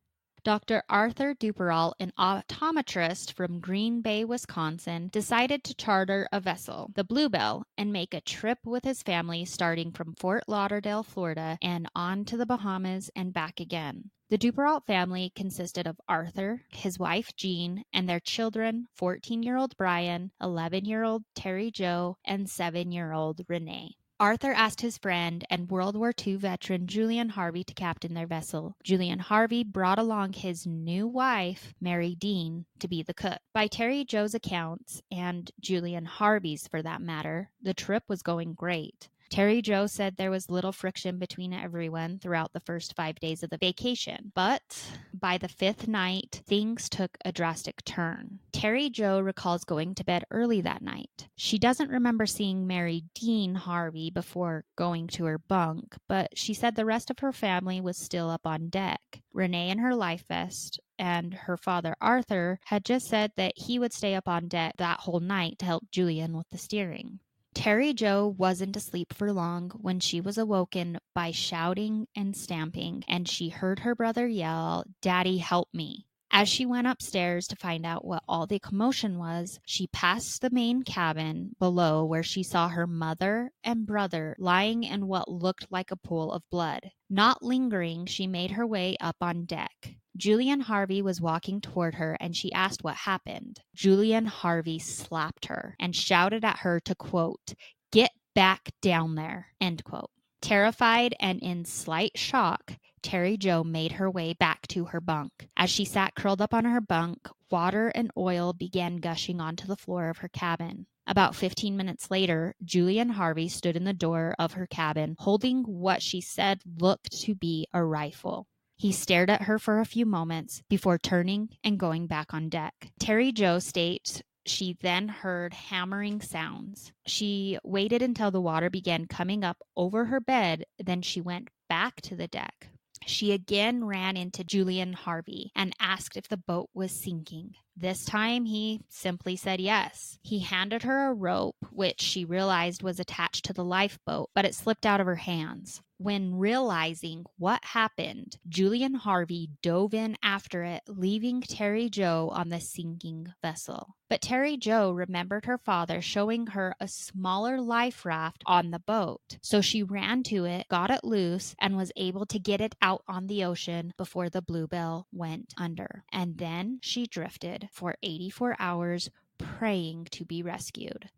Dr. 0.46 0.84
Arthur 0.88 1.34
Duperrault, 1.34 1.94
an 1.98 2.12
optometrist 2.16 3.32
from 3.32 3.58
Green 3.58 4.00
Bay, 4.00 4.24
Wisconsin, 4.24 5.08
decided 5.08 5.64
to 5.64 5.74
charter 5.74 6.28
a 6.30 6.38
vessel, 6.38 6.92
the 6.94 7.02
Bluebelle, 7.02 7.64
and 7.76 7.92
make 7.92 8.14
a 8.14 8.20
trip 8.20 8.58
with 8.64 8.84
his 8.84 9.02
family 9.02 9.44
starting 9.44 9.90
from 9.90 10.14
Fort 10.14 10.44
Lauderdale, 10.46 11.02
Florida, 11.02 11.58
and 11.60 11.88
on 11.96 12.24
to 12.26 12.36
the 12.36 12.46
Bahamas 12.46 13.10
and 13.16 13.32
back 13.32 13.58
again. 13.58 14.12
The 14.30 14.38
Duperrault 14.38 14.86
family 14.86 15.32
consisted 15.34 15.88
of 15.88 16.00
Arthur, 16.08 16.62
his 16.70 16.96
wife 16.96 17.34
Jean, 17.34 17.82
and 17.92 18.08
their 18.08 18.20
children 18.20 18.86
14 18.94 19.42
year 19.42 19.56
old 19.56 19.76
Brian, 19.76 20.30
11 20.40 20.84
year 20.84 21.02
old 21.02 21.24
Terry 21.34 21.72
Jo, 21.72 22.18
and 22.24 22.48
7 22.48 22.92
year 22.92 23.12
old 23.12 23.40
Renee. 23.48 23.96
Arthur 24.18 24.52
asked 24.52 24.80
his 24.80 24.96
friend 24.96 25.44
and 25.50 25.70
World 25.70 25.94
War 25.94 26.14
II 26.26 26.36
veteran 26.36 26.86
Julian 26.86 27.28
Harvey 27.28 27.62
to 27.64 27.74
captain 27.74 28.14
their 28.14 28.26
vessel. 28.26 28.74
Julian 28.82 29.18
Harvey 29.18 29.62
brought 29.62 29.98
along 29.98 30.32
his 30.32 30.66
new 30.66 31.06
wife, 31.06 31.74
Mary 31.82 32.14
Dean, 32.14 32.64
to 32.78 32.88
be 32.88 33.02
the 33.02 33.12
cook. 33.12 33.40
By 33.52 33.66
Terry 33.66 34.04
Jo's 34.06 34.34
accounts, 34.34 35.02
and 35.12 35.50
Julian 35.60 36.06
Harvey's 36.06 36.66
for 36.66 36.80
that 36.82 37.02
matter, 37.02 37.50
the 37.60 37.74
trip 37.74 38.04
was 38.08 38.22
going 38.22 38.54
great. 38.54 39.10
Terry 39.30 39.62
Jo 39.62 39.86
said 39.86 40.16
there 40.16 40.30
was 40.30 40.50
little 40.50 40.72
friction 40.72 41.18
between 41.18 41.52
everyone 41.52 42.18
throughout 42.18 42.52
the 42.52 42.60
first 42.60 42.94
five 42.94 43.16
days 43.16 43.42
of 43.42 43.50
the 43.50 43.58
vacation. 43.58 44.32
But 44.34 44.92
by 45.12 45.38
the 45.38 45.48
fifth 45.48 45.88
night, 45.88 46.42
things 46.46 46.88
took 46.88 47.18
a 47.24 47.32
drastic 47.32 47.84
turn. 47.84 48.38
Terry 48.52 48.88
Jo 48.90 49.20
recalls 49.20 49.64
going 49.64 49.94
to 49.96 50.04
bed 50.04 50.24
early 50.30 50.60
that 50.62 50.82
night. 50.82 51.28
She 51.36 51.58
doesn't 51.58 51.90
remember 51.90 52.26
seeing 52.26 52.66
Mary 52.66 53.04
Dean 53.14 53.54
Harvey 53.54 54.10
before 54.10 54.64
going 54.76 55.08
to 55.08 55.24
her 55.24 55.38
bunk, 55.38 55.96
but 56.08 56.30
she 56.34 56.54
said 56.54 56.74
the 56.74 56.84
rest 56.84 57.10
of 57.10 57.18
her 57.18 57.32
family 57.32 57.80
was 57.80 57.96
still 57.96 58.30
up 58.30 58.46
on 58.46 58.68
deck. 58.68 59.00
Renee 59.32 59.70
in 59.70 59.78
her 59.78 59.94
life 59.94 60.24
vest 60.28 60.80
and 60.98 61.34
her 61.34 61.56
father 61.56 61.94
Arthur 62.00 62.58
had 62.66 62.84
just 62.84 63.06
said 63.06 63.32
that 63.36 63.52
he 63.56 63.78
would 63.78 63.92
stay 63.92 64.14
up 64.14 64.28
on 64.28 64.48
deck 64.48 64.74
that 64.78 65.00
whole 65.00 65.20
night 65.20 65.58
to 65.58 65.66
help 65.66 65.90
Julian 65.90 66.36
with 66.36 66.46
the 66.50 66.58
steering. 66.58 67.20
Terry 67.56 67.94
Jo 67.94 68.34
wasn't 68.36 68.76
asleep 68.76 69.14
for 69.14 69.32
long 69.32 69.70
when 69.80 69.98
she 69.98 70.20
was 70.20 70.36
awoken 70.36 70.98
by 71.14 71.30
shouting 71.30 72.06
and 72.14 72.36
stamping, 72.36 73.02
and 73.08 73.26
she 73.26 73.48
heard 73.48 73.78
her 73.78 73.94
brother 73.94 74.26
yell, 74.26 74.84
Daddy, 75.00 75.38
help 75.38 75.70
me. 75.72 76.04
As 76.38 76.50
she 76.50 76.66
went 76.66 76.86
upstairs 76.86 77.46
to 77.46 77.56
find 77.56 77.86
out 77.86 78.04
what 78.04 78.22
all 78.28 78.46
the 78.46 78.58
commotion 78.58 79.16
was, 79.16 79.58
she 79.64 79.86
passed 79.86 80.42
the 80.42 80.50
main 80.50 80.82
cabin 80.82 81.56
below 81.58 82.04
where 82.04 82.22
she 82.22 82.42
saw 82.42 82.68
her 82.68 82.86
mother 82.86 83.52
and 83.64 83.86
brother 83.86 84.36
lying 84.38 84.84
in 84.84 85.06
what 85.06 85.30
looked 85.30 85.72
like 85.72 85.90
a 85.90 85.96
pool 85.96 86.30
of 86.30 86.42
blood. 86.50 86.90
Not 87.08 87.42
lingering, 87.42 88.04
she 88.04 88.26
made 88.26 88.50
her 88.50 88.66
way 88.66 88.98
up 89.00 89.16
on 89.22 89.46
deck. 89.46 89.94
Julian 90.14 90.60
Harvey 90.60 91.00
was 91.00 91.22
walking 91.22 91.62
toward 91.62 91.94
her 91.94 92.18
and 92.20 92.36
she 92.36 92.52
asked 92.52 92.84
what 92.84 92.96
happened. 92.96 93.60
Julian 93.74 94.26
Harvey 94.26 94.78
slapped 94.78 95.46
her 95.46 95.74
and 95.80 95.96
shouted 95.96 96.44
at 96.44 96.58
her 96.58 96.80
to 96.80 96.94
quote, 96.94 97.54
Get 97.90 98.10
back 98.34 98.72
down 98.82 99.14
there, 99.14 99.54
end 99.58 99.84
quote. 99.84 100.10
Terrified 100.42 101.14
and 101.18 101.40
in 101.40 101.64
slight 101.64 102.18
shock, 102.18 102.75
Terry 103.06 103.36
Jo 103.36 103.62
made 103.62 103.92
her 103.92 104.10
way 104.10 104.32
back 104.32 104.66
to 104.66 104.86
her 104.86 105.00
bunk. 105.00 105.48
As 105.56 105.70
she 105.70 105.84
sat 105.84 106.16
curled 106.16 106.42
up 106.42 106.52
on 106.52 106.64
her 106.64 106.80
bunk, 106.80 107.28
water 107.52 107.86
and 107.94 108.10
oil 108.16 108.52
began 108.52 108.96
gushing 108.96 109.40
onto 109.40 109.68
the 109.68 109.76
floor 109.76 110.08
of 110.08 110.18
her 110.18 110.28
cabin. 110.28 110.86
About 111.06 111.36
15 111.36 111.76
minutes 111.76 112.10
later, 112.10 112.56
Julian 112.64 113.10
Harvey 113.10 113.46
stood 113.46 113.76
in 113.76 113.84
the 113.84 113.92
door 113.92 114.34
of 114.40 114.54
her 114.54 114.66
cabin 114.66 115.14
holding 115.20 115.62
what 115.62 116.02
she 116.02 116.20
said 116.20 116.62
looked 116.80 117.12
to 117.20 117.36
be 117.36 117.68
a 117.72 117.84
rifle. 117.84 118.48
He 118.76 118.90
stared 118.90 119.30
at 119.30 119.42
her 119.42 119.60
for 119.60 119.78
a 119.78 119.86
few 119.86 120.04
moments 120.04 120.64
before 120.68 120.98
turning 120.98 121.50
and 121.62 121.78
going 121.78 122.08
back 122.08 122.34
on 122.34 122.48
deck. 122.48 122.90
Terry 122.98 123.30
Jo 123.30 123.60
states 123.60 124.20
She 124.46 124.78
then 124.80 125.06
heard 125.06 125.54
hammering 125.54 126.22
sounds. 126.22 126.90
She 127.06 127.56
waited 127.62 128.02
until 128.02 128.32
the 128.32 128.40
water 128.40 128.68
began 128.68 129.06
coming 129.06 129.44
up 129.44 129.58
over 129.76 130.06
her 130.06 130.20
bed, 130.20 130.64
then 130.84 131.02
she 131.02 131.20
went 131.20 131.50
back 131.68 132.00
to 132.00 132.16
the 132.16 132.26
deck. 132.26 132.70
She 133.06 133.32
again 133.32 133.84
ran 133.84 134.16
into 134.16 134.42
Julian 134.42 134.92
Harvey 134.92 135.52
and 135.54 135.74
asked 135.78 136.16
if 136.16 136.28
the 136.28 136.36
boat 136.36 136.70
was 136.74 136.90
sinking. 136.90 137.54
This 137.76 138.06
time 138.06 138.46
he 138.46 138.80
simply 138.88 139.36
said 139.36 139.60
yes. 139.60 140.18
He 140.22 140.38
handed 140.38 140.84
her 140.84 141.08
a 141.08 141.14
rope, 141.14 141.56
which 141.70 142.00
she 142.00 142.24
realized 142.24 142.82
was 142.82 142.98
attached 142.98 143.44
to 143.44 143.52
the 143.52 143.64
lifeboat, 143.64 144.30
but 144.34 144.46
it 144.46 144.54
slipped 144.54 144.86
out 144.86 145.00
of 145.00 145.06
her 145.06 145.16
hands. 145.16 145.82
When 145.98 146.34
realizing 146.34 147.24
what 147.38 147.64
happened, 147.64 148.36
Julian 148.46 148.94
Harvey 148.94 149.48
dove 149.62 149.94
in 149.94 150.18
after 150.22 150.62
it, 150.62 150.82
leaving 150.86 151.40
Terry 151.40 151.88
Jo 151.88 152.30
on 152.34 152.50
the 152.50 152.60
sinking 152.60 153.32
vessel. 153.40 153.96
But 154.08 154.20
Terry 154.20 154.58
Jo 154.58 154.90
remembered 154.90 155.46
her 155.46 155.58
father 155.58 156.02
showing 156.02 156.48
her 156.48 156.74
a 156.78 156.86
smaller 156.86 157.60
life 157.60 158.04
raft 158.04 158.42
on 158.46 158.70
the 158.70 158.78
boat. 158.78 159.38
So 159.42 159.62
she 159.62 159.82
ran 159.82 160.22
to 160.24 160.44
it, 160.44 160.68
got 160.68 160.90
it 160.90 161.02
loose, 161.02 161.54
and 161.58 161.76
was 161.76 161.92
able 161.96 162.26
to 162.26 162.38
get 162.38 162.60
it 162.60 162.74
out 162.82 163.02
on 163.08 163.26
the 163.26 163.42
ocean 163.44 163.94
before 163.96 164.28
the 164.28 164.42
Bluebelle 164.42 165.06
went 165.12 165.54
under. 165.56 166.04
And 166.12 166.36
then 166.36 166.78
she 166.82 167.06
drifted 167.06 167.65
for 167.72 167.96
84 168.02 168.56
hours 168.58 169.10
praying 169.38 170.08
to 170.12 170.24
be 170.24 170.42
rescued. 170.42 171.10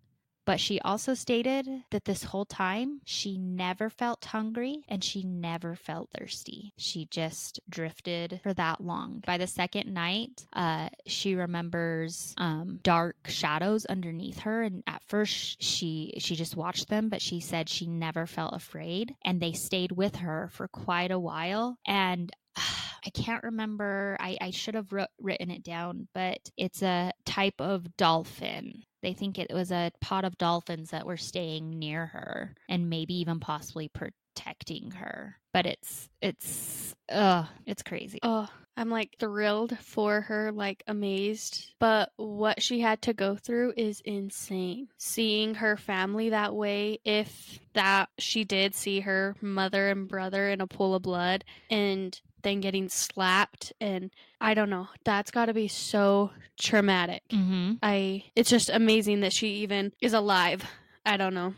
But 0.49 0.61
she 0.61 0.81
also 0.81 1.13
stated 1.13 1.69
that 1.91 2.07
this 2.07 2.23
whole 2.23 2.47
time 2.47 3.03
she 3.05 3.37
never 3.37 3.91
felt 3.91 4.25
hungry 4.25 4.83
and 4.89 5.05
she 5.05 5.23
never 5.23 5.77
felt 5.77 6.09
thirsty. 6.19 6.73
She 6.79 7.05
just 7.11 7.61
drifted 7.69 8.41
for 8.43 8.55
that 8.55 8.81
long. 8.81 9.23
By 9.27 9.37
the 9.37 9.47
second 9.47 9.93
night, 9.93 10.47
uh, 10.55 10.89
she 11.05 11.35
remembers 11.35 12.33
um, 12.39 12.81
dark 12.83 13.17
shadows 13.27 13.85
underneath 13.85 14.39
her, 14.39 14.63
and 14.63 14.83
at 14.87 15.03
first 15.07 15.63
she 15.63 16.15
she 16.17 16.35
just 16.35 16.57
watched 16.57 16.89
them, 16.89 17.11
but 17.11 17.21
she 17.21 17.41
said 17.41 17.69
she 17.69 17.87
never 17.87 18.25
felt 18.25 18.55
afraid, 18.55 19.15
and 19.27 19.43
they 19.43 19.53
stayed 19.53 19.93
with 19.93 20.17
her 20.17 20.49
for 20.51 20.67
quite 20.67 21.11
a 21.11 21.19
while. 21.19 21.77
And 21.85 22.33
I 23.07 23.11
can't 23.11 23.45
remember. 23.45 24.17
I, 24.21 24.37
I 24.41 24.51
should 24.51 24.75
have 24.75 24.93
written 25.21 25.51
it 25.51 25.63
down, 25.63 26.09
but 26.15 26.51
it's 26.57 26.83
a 26.83 27.13
type 27.25 27.61
of 27.61 27.97
dolphin. 27.97 28.83
They 29.03 29.15
think 29.15 29.39
it 29.39 29.53
was 29.53 29.71
a 29.71 29.93
pod 30.01 30.25
of 30.25 30.39
dolphins 30.39 30.91
that 30.91 31.07
were 31.07 31.17
staying 31.17 31.79
near 31.79 32.07
her 32.07 32.55
and 32.69 32.91
maybe 32.91 33.15
even 33.21 33.41
possibly 33.41 33.89
protecting 33.89 34.91
her. 34.93 35.37
But 35.53 35.67
it's 35.67 36.09
it's 36.21 36.95
uh 37.09 37.45
it's 37.67 37.83
crazy. 37.83 38.19
Oh, 38.23 38.49
I'm 38.77 38.91
like 38.91 39.17
thrilled 39.19 39.77
for 39.79 40.21
her, 40.21 40.53
like 40.53 40.85
amazed. 40.87 41.75
But 41.81 42.13
what 42.17 42.63
she 42.63 42.79
had 42.81 43.03
to 43.03 43.13
go 43.13 43.35
through 43.35 43.75
is 43.77 44.01
insane. 44.05 44.89
Seeing 44.99 45.57
her 45.57 45.77
family 45.77 46.31
that 46.31 46.55
way, 46.55 47.01
if 47.05 47.59
that 47.75 48.09
she 48.19 48.45
did 48.45 48.77
see 48.77 49.01
her 49.01 49.35
mother 49.41 49.89
and 49.89 50.09
brother 50.09 50.49
in 50.49 50.61
a 50.61 50.69
pool 50.69 50.95
of 50.95 51.03
blood 51.03 51.45
and 51.71 52.21
then 52.43 52.61
getting 52.61 52.89
slapped 52.89 53.73
and 53.81 54.11
I 54.41 54.55
don't 54.55 54.71
know. 54.71 54.89
That's 55.05 55.31
got 55.31 55.47
to 55.47 55.55
be 55.55 55.69
so 55.69 56.31
traumatic. 56.59 57.23
Mm-hmm. 57.31 57.75
I 57.83 58.25
it's 58.37 58.51
just 58.51 58.71
amazing 58.71 59.21
that 59.21 59.33
she 59.33 59.49
even 59.59 59.93
is 60.01 60.13
alive. 60.13 60.65
I 61.05 61.17
don't 61.17 61.35
know. 61.35 61.55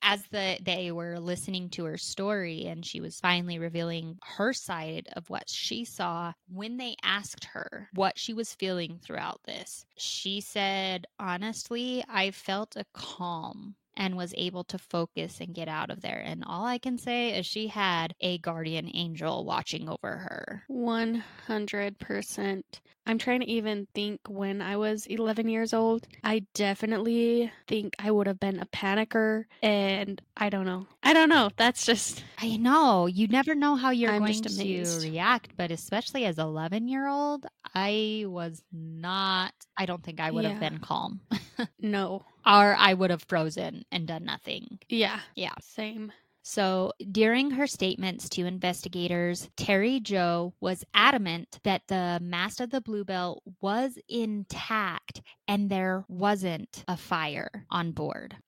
As 0.00 0.22
the 0.30 0.58
they 0.62 0.92
were 0.92 1.18
listening 1.18 1.70
to 1.70 1.84
her 1.84 1.98
story 1.98 2.66
and 2.66 2.86
she 2.86 3.00
was 3.00 3.20
finally 3.20 3.58
revealing 3.58 4.18
her 4.36 4.52
side 4.52 5.08
of 5.14 5.28
what 5.28 5.50
she 5.50 5.84
saw 5.84 6.32
when 6.48 6.76
they 6.76 6.94
asked 7.02 7.44
her 7.46 7.88
what 7.94 8.16
she 8.18 8.32
was 8.32 8.54
feeling 8.54 9.00
throughout 9.02 9.40
this. 9.44 9.86
She 9.96 10.40
said, 10.40 11.06
"Honestly, 11.18 12.04
I 12.08 12.30
felt 12.30 12.76
a 12.76 12.86
calm 12.94 13.74
and 13.98 14.16
was 14.16 14.32
able 14.38 14.64
to 14.64 14.78
focus 14.78 15.40
and 15.40 15.54
get 15.54 15.68
out 15.68 15.90
of 15.90 16.00
there. 16.00 16.22
And 16.24 16.44
all 16.46 16.64
I 16.64 16.78
can 16.78 16.96
say 16.96 17.36
is 17.36 17.44
she 17.44 17.66
had 17.66 18.14
a 18.20 18.38
guardian 18.38 18.88
angel 18.94 19.44
watching 19.44 19.88
over 19.88 20.16
her. 20.16 20.62
100%. 20.70 22.62
I'm 23.08 23.16
trying 23.18 23.40
to 23.40 23.48
even 23.48 23.88
think 23.94 24.20
when 24.28 24.60
I 24.60 24.76
was 24.76 25.06
11 25.06 25.48
years 25.48 25.72
old. 25.72 26.06
I 26.22 26.44
definitely 26.54 27.50
think 27.66 27.94
I 27.98 28.10
would 28.10 28.26
have 28.26 28.38
been 28.38 28.60
a 28.60 28.66
panicker. 28.66 29.44
And 29.62 30.20
I 30.36 30.50
don't 30.50 30.66
know. 30.66 30.86
I 31.02 31.14
don't 31.14 31.30
know. 31.30 31.48
That's 31.56 31.86
just. 31.86 32.22
I 32.38 32.56
know. 32.58 33.06
You 33.06 33.26
never 33.26 33.54
know 33.54 33.76
how 33.76 33.90
you're 33.90 34.12
I'm 34.12 34.20
going 34.20 34.42
to 34.42 34.98
react, 35.02 35.56
but 35.56 35.70
especially 35.70 36.26
as 36.26 36.38
11 36.38 36.86
year 36.86 37.08
old, 37.08 37.46
I 37.74 38.24
was 38.26 38.62
not, 38.72 39.54
I 39.76 39.86
don't 39.86 40.02
think 40.04 40.20
I 40.20 40.30
would 40.30 40.44
have 40.44 40.60
been 40.60 40.78
calm. 40.78 41.20
No. 41.80 42.24
or 42.46 42.76
I 42.76 42.94
would 42.94 43.10
have 43.10 43.22
frozen 43.22 43.84
and 43.90 44.06
done 44.06 44.24
nothing. 44.24 44.78
Yeah. 44.88 45.20
Yeah. 45.34 45.54
Same. 45.60 46.12
So, 46.50 46.94
during 47.12 47.50
her 47.50 47.66
statements 47.66 48.26
to 48.30 48.46
investigators, 48.46 49.50
Terry 49.58 50.00
Jo 50.00 50.54
was 50.62 50.82
adamant 50.94 51.60
that 51.62 51.82
the 51.88 52.18
mast 52.22 52.62
of 52.62 52.70
the 52.70 52.80
Bluebelle 52.80 53.42
was 53.60 53.98
intact 54.08 55.20
and 55.46 55.68
there 55.68 56.06
wasn't 56.08 56.84
a 56.88 56.96
fire 56.96 57.66
on 57.70 57.92
board. 57.92 58.38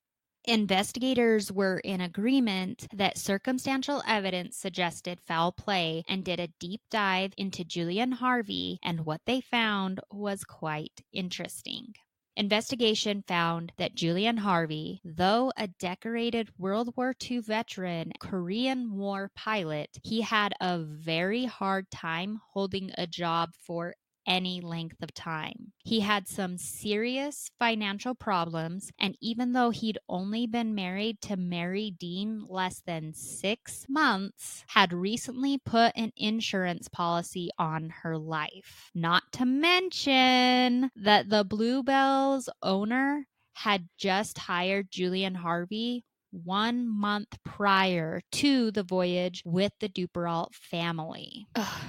Investigators 0.47 1.53
were 1.53 1.81
in 1.81 2.01
agreement 2.01 2.87
that 2.95 3.19
circumstantial 3.19 4.03
evidence 4.09 4.57
suggested 4.57 5.21
foul 5.21 5.53
play 5.53 6.03
and 6.09 6.25
did 6.25 6.41
a 6.41 6.49
deep 6.59 6.81
dive 6.91 7.35
into 7.37 7.67
Julian 7.67 8.13
Harvey, 8.13 8.79
and 8.83 9.05
what 9.05 9.21
they 9.27 9.43
found 9.43 10.01
was 10.11 10.43
quite 10.45 11.03
interesting. 11.13 11.93
Investigation 12.41 13.23
found 13.29 13.71
that 13.77 13.95
Julian 13.95 14.39
Harvey, 14.39 15.03
though 15.05 15.53
a 15.59 15.69
decorated 15.69 16.49
World 16.57 16.97
War 16.97 17.15
II 17.31 17.41
veteran, 17.41 18.13
Korean 18.19 18.97
War 18.97 19.31
pilot, 19.37 19.99
he 20.03 20.23
had 20.23 20.55
a 20.59 20.79
very 20.79 21.45
hard 21.45 21.91
time 21.91 22.41
holding 22.55 22.93
a 22.97 23.07
job 23.07 23.51
for 23.61 23.95
any 24.31 24.61
length 24.61 25.03
of 25.03 25.13
time. 25.13 25.73
He 25.83 25.99
had 26.01 26.29
some 26.29 26.57
serious 26.57 27.51
financial 27.59 28.15
problems, 28.15 28.93
and 28.97 29.17
even 29.21 29.53
though 29.53 29.71
he'd 29.71 29.99
only 30.09 30.47
been 30.47 30.73
married 30.77 31.21
to 31.23 31.37
Mary 31.37 31.91
Dean 31.91 32.47
less 32.49 32.81
than 32.87 33.13
six 33.13 33.85
months, 33.89 34.65
had 34.69 34.93
recently 34.93 35.59
put 35.59 35.93
an 35.97 36.13
insurance 36.17 36.87
policy 36.87 37.51
on 37.59 37.93
her 38.03 38.17
life. 38.17 38.93
Not 38.95 39.25
to 39.33 39.45
mention 39.45 40.93
that 40.95 41.29
the 41.29 41.45
Bluebelle's 41.45 42.49
owner 42.63 43.27
had 43.55 43.89
just 43.99 44.39
hired 44.39 44.93
Julian 44.93 45.35
Harvey 45.35 46.05
one 46.31 46.87
month 46.87 47.37
prior 47.45 48.21
to 48.31 48.71
the 48.71 48.85
voyage 48.85 49.43
with 49.45 49.73
the 49.81 49.89
Duperrault 49.89 50.55
family. 50.55 51.49
Ugh. 51.57 51.83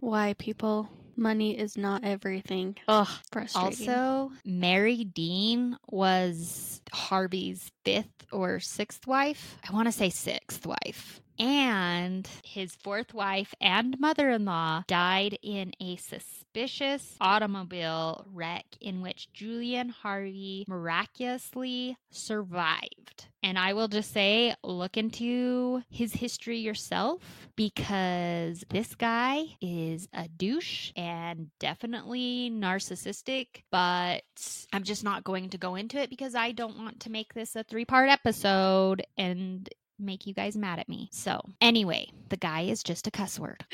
Why, 0.00 0.34
people? 0.34 0.88
Money 1.18 1.58
is 1.58 1.76
not 1.76 2.04
everything. 2.04 2.76
Ugh, 2.86 3.08
frustrating. 3.32 3.88
Also, 3.90 4.30
Mary 4.44 5.04
Dean 5.04 5.76
was 5.88 6.80
Harvey's 6.92 7.70
fifth 7.84 8.26
or 8.32 8.60
sixth 8.60 9.06
wife. 9.06 9.58
I 9.68 9.72
want 9.72 9.88
to 9.88 9.92
say 9.92 10.10
sixth 10.10 10.64
wife. 10.66 11.20
And 11.38 12.28
his 12.58 12.74
fourth 12.74 13.14
wife 13.14 13.54
and 13.60 14.00
mother 14.00 14.30
in 14.30 14.44
law 14.44 14.82
died 14.88 15.38
in 15.42 15.70
a 15.80 15.94
suspicious 15.94 17.14
automobile 17.20 18.26
wreck 18.32 18.66
in 18.80 19.00
which 19.00 19.32
Julian 19.32 19.90
Harvey 19.90 20.64
miraculously 20.66 21.96
survived. 22.10 23.28
And 23.44 23.56
I 23.56 23.74
will 23.74 23.86
just 23.86 24.12
say, 24.12 24.56
look 24.64 24.96
into 24.96 25.84
his 25.88 26.12
history 26.12 26.58
yourself 26.58 27.48
because 27.54 28.64
this 28.70 28.96
guy 28.96 29.44
is 29.60 30.08
a 30.12 30.26
douche 30.26 30.90
and 30.96 31.50
definitely 31.60 32.50
narcissistic. 32.52 33.62
But 33.70 34.24
I'm 34.72 34.82
just 34.82 35.04
not 35.04 35.22
going 35.22 35.50
to 35.50 35.58
go 35.58 35.76
into 35.76 36.00
it 36.00 36.10
because 36.10 36.34
I 36.34 36.50
don't 36.50 36.78
want 36.78 36.98
to 37.00 37.12
make 37.12 37.34
this 37.34 37.54
a 37.54 37.62
three 37.62 37.84
part 37.84 38.10
episode 38.10 39.06
and 39.16 39.68
make 39.98 40.26
you 40.26 40.34
guys 40.34 40.56
mad 40.56 40.78
at 40.78 40.88
me. 40.88 41.08
So, 41.12 41.40
anyway, 41.60 42.10
the 42.28 42.36
guy 42.36 42.62
is 42.62 42.82
just 42.82 43.06
a 43.06 43.10
cuss 43.10 43.38
word. 43.38 43.64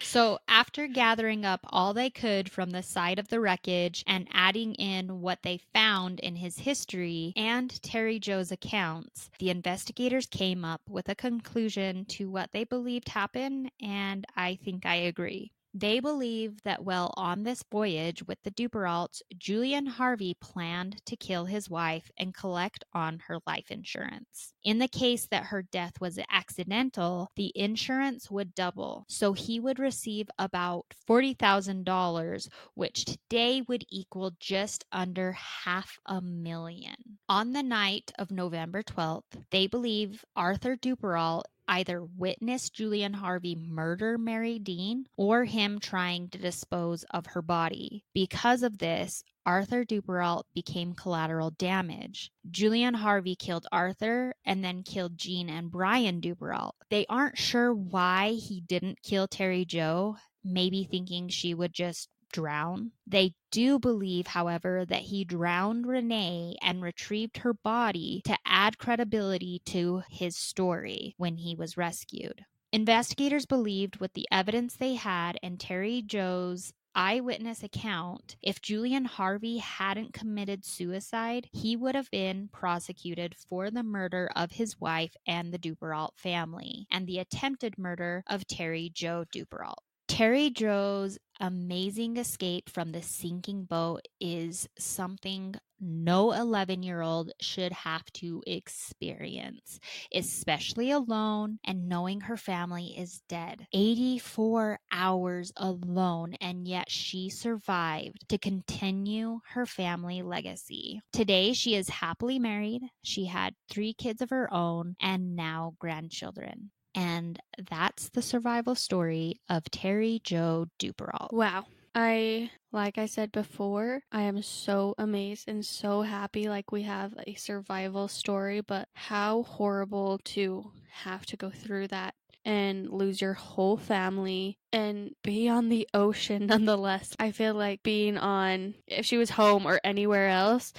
So, 0.00 0.38
after 0.48 0.86
gathering 0.86 1.46
up 1.46 1.60
all 1.70 1.94
they 1.94 2.10
could 2.10 2.50
from 2.50 2.70
the 2.70 2.82
side 2.82 3.18
of 3.18 3.28
the 3.28 3.40
wreckage 3.40 4.04
and 4.06 4.28
adding 4.32 4.74
in 4.74 5.22
what 5.22 5.42
they 5.42 5.60
found 5.72 6.20
in 6.20 6.36
his 6.36 6.58
history 6.58 7.32
and 7.36 7.82
Terry 7.82 8.18
Jo's 8.18 8.52
accounts, 8.52 9.30
the 9.38 9.48
investigators 9.48 10.26
came 10.26 10.64
up 10.64 10.82
with 10.88 11.08
a 11.08 11.14
conclusion 11.14 12.04
to 12.06 12.28
what 12.28 12.50
they 12.52 12.64
believed 12.64 13.08
happened, 13.08 13.70
and 13.80 14.26
I 14.36 14.56
think 14.56 14.84
I 14.84 14.96
agree. 14.96 15.52
They 15.76 15.98
believe 15.98 16.62
that 16.62 16.84
while 16.84 17.12
on 17.16 17.42
this 17.42 17.64
voyage 17.68 18.22
with 18.22 18.38
the 18.44 18.52
Duperalts, 18.52 19.22
Julian 19.36 19.86
Harvey 19.86 20.36
planned 20.40 21.04
to 21.06 21.16
kill 21.16 21.46
his 21.46 21.68
wife 21.68 22.12
and 22.16 22.32
collect 22.32 22.84
on 22.92 23.18
her 23.26 23.38
life 23.44 23.72
insurance. 23.72 24.54
In 24.62 24.78
the 24.78 24.86
case 24.86 25.26
that 25.32 25.46
her 25.46 25.62
death 25.62 26.00
was 26.00 26.20
accidental, 26.30 27.28
the 27.34 27.50
insurance 27.56 28.30
would 28.30 28.54
double. 28.54 29.04
So 29.08 29.32
he 29.32 29.58
would 29.58 29.80
receive 29.80 30.30
about 30.38 30.86
$40,000, 31.08 32.48
which 32.74 33.04
today 33.04 33.62
would 33.66 33.84
equal 33.90 34.30
just 34.38 34.84
under 34.92 35.32
half 35.32 35.98
a 36.06 36.20
million. 36.20 37.18
On 37.28 37.52
the 37.52 37.64
night 37.64 38.12
of 38.16 38.30
November 38.30 38.84
12th, 38.84 39.22
they 39.50 39.66
believe 39.66 40.24
Arthur 40.36 40.76
Duperrault 40.76 41.42
either 41.68 42.02
witnessed 42.02 42.74
Julian 42.74 43.14
Harvey 43.14 43.54
murder 43.54 44.18
Mary 44.18 44.58
Dean 44.58 45.06
or 45.16 45.44
him 45.44 45.78
trying 45.78 46.28
to 46.30 46.38
dispose 46.38 47.04
of 47.10 47.26
her 47.26 47.42
body. 47.42 48.04
Because 48.14 48.62
of 48.62 48.78
this, 48.78 49.22
Arthur 49.46 49.84
Duperrault 49.84 50.44
became 50.54 50.94
collateral 50.94 51.50
damage. 51.50 52.30
Julian 52.50 52.94
Harvey 52.94 53.36
killed 53.36 53.66
Arthur 53.70 54.34
and 54.44 54.64
then 54.64 54.82
killed 54.82 55.18
Jean 55.18 55.50
and 55.50 55.70
Brian 55.70 56.20
Duperrault. 56.20 56.72
They 56.90 57.04
aren't 57.08 57.38
sure 57.38 57.74
why 57.74 58.32
he 58.32 58.60
didn't 58.60 59.02
kill 59.02 59.28
Terry 59.28 59.64
Jo, 59.64 60.16
maybe 60.42 60.84
thinking 60.84 61.28
she 61.28 61.54
would 61.54 61.72
just 61.72 62.08
drown. 62.34 62.90
They 63.06 63.34
do 63.52 63.78
believe, 63.78 64.26
however, 64.26 64.84
that 64.86 65.02
he 65.02 65.24
drowned 65.24 65.86
Renee 65.86 66.56
and 66.60 66.82
retrieved 66.82 67.38
her 67.38 67.54
body 67.54 68.22
to 68.24 68.36
add 68.44 68.76
credibility 68.76 69.62
to 69.66 70.02
his 70.10 70.36
story 70.36 71.14
when 71.16 71.36
he 71.36 71.54
was 71.54 71.76
rescued. 71.76 72.44
Investigators 72.72 73.46
believed 73.46 73.98
with 73.98 74.14
the 74.14 74.26
evidence 74.32 74.74
they 74.74 74.96
had 74.96 75.38
and 75.44 75.60
Terry 75.60 76.02
Jo's 76.02 76.72
eyewitness 76.96 77.62
account, 77.62 78.36
if 78.42 78.60
Julian 78.60 79.04
Harvey 79.04 79.58
hadn't 79.58 80.12
committed 80.12 80.64
suicide, 80.64 81.48
he 81.52 81.76
would 81.76 81.94
have 81.94 82.10
been 82.10 82.48
prosecuted 82.52 83.36
for 83.36 83.70
the 83.70 83.84
murder 83.84 84.28
of 84.34 84.52
his 84.52 84.80
wife 84.80 85.14
and 85.24 85.52
the 85.52 85.58
Duperrault 85.58 86.16
family 86.16 86.86
and 86.90 87.06
the 87.06 87.20
attempted 87.20 87.78
murder 87.78 88.24
of 88.28 88.46
Terry 88.46 88.90
Jo 88.92 89.24
Duperrault. 89.32 89.82
Terry 90.06 90.50
Jo's 90.50 91.18
amazing 91.40 92.16
escape 92.16 92.68
from 92.68 92.92
the 92.92 93.02
sinking 93.02 93.64
boat 93.64 94.02
is 94.20 94.68
something 94.78 95.54
no 95.80 96.32
11 96.32 96.82
year 96.82 97.02
old 97.02 97.32
should 97.40 97.72
have 97.72 98.04
to 98.14 98.42
experience, 98.46 99.78
especially 100.14 100.90
alone 100.90 101.58
and 101.64 101.88
knowing 101.88 102.22
her 102.22 102.36
family 102.36 102.94
is 102.96 103.20
dead. 103.28 103.66
84 103.72 104.78
hours 104.90 105.52
alone, 105.56 106.34
and 106.40 106.66
yet 106.66 106.90
she 106.90 107.28
survived 107.28 108.28
to 108.28 108.38
continue 108.38 109.40
her 109.50 109.66
family 109.66 110.22
legacy. 110.22 111.00
Today, 111.12 111.52
she 111.52 111.74
is 111.74 111.88
happily 111.88 112.38
married. 112.38 112.82
She 113.02 113.26
had 113.26 113.54
three 113.68 113.92
kids 113.92 114.22
of 114.22 114.30
her 114.30 114.52
own 114.52 114.96
and 115.00 115.36
now 115.36 115.74
grandchildren. 115.78 116.70
And 116.94 117.40
that's 117.70 118.08
the 118.10 118.22
survival 118.22 118.74
story 118.74 119.40
of 119.48 119.64
Terry 119.70 120.20
Jo 120.22 120.66
Duperrault. 120.78 121.32
Wow. 121.32 121.66
I, 121.94 122.50
like 122.72 122.98
I 122.98 123.06
said 123.06 123.30
before, 123.30 124.02
I 124.10 124.22
am 124.22 124.42
so 124.42 124.94
amazed 124.98 125.48
and 125.48 125.64
so 125.64 126.02
happy 126.02 126.48
like 126.48 126.72
we 126.72 126.82
have 126.82 127.14
a 127.26 127.34
survival 127.34 128.08
story, 128.08 128.60
but 128.60 128.88
how 128.94 129.44
horrible 129.44 130.18
to 130.24 130.72
have 130.90 131.24
to 131.26 131.36
go 131.36 131.50
through 131.50 131.88
that 131.88 132.14
and 132.44 132.90
lose 132.90 133.20
your 133.20 133.32
whole 133.32 133.76
family 133.76 134.58
and 134.72 135.14
be 135.22 135.48
on 135.48 135.68
the 135.68 135.88
ocean 135.94 136.46
nonetheless. 136.48 137.14
I 137.18 137.30
feel 137.30 137.54
like 137.54 137.82
being 137.82 138.18
on, 138.18 138.74
if 138.86 139.06
she 139.06 139.16
was 139.16 139.30
home 139.30 139.66
or 139.66 139.80
anywhere 139.84 140.28
else, 140.28 140.72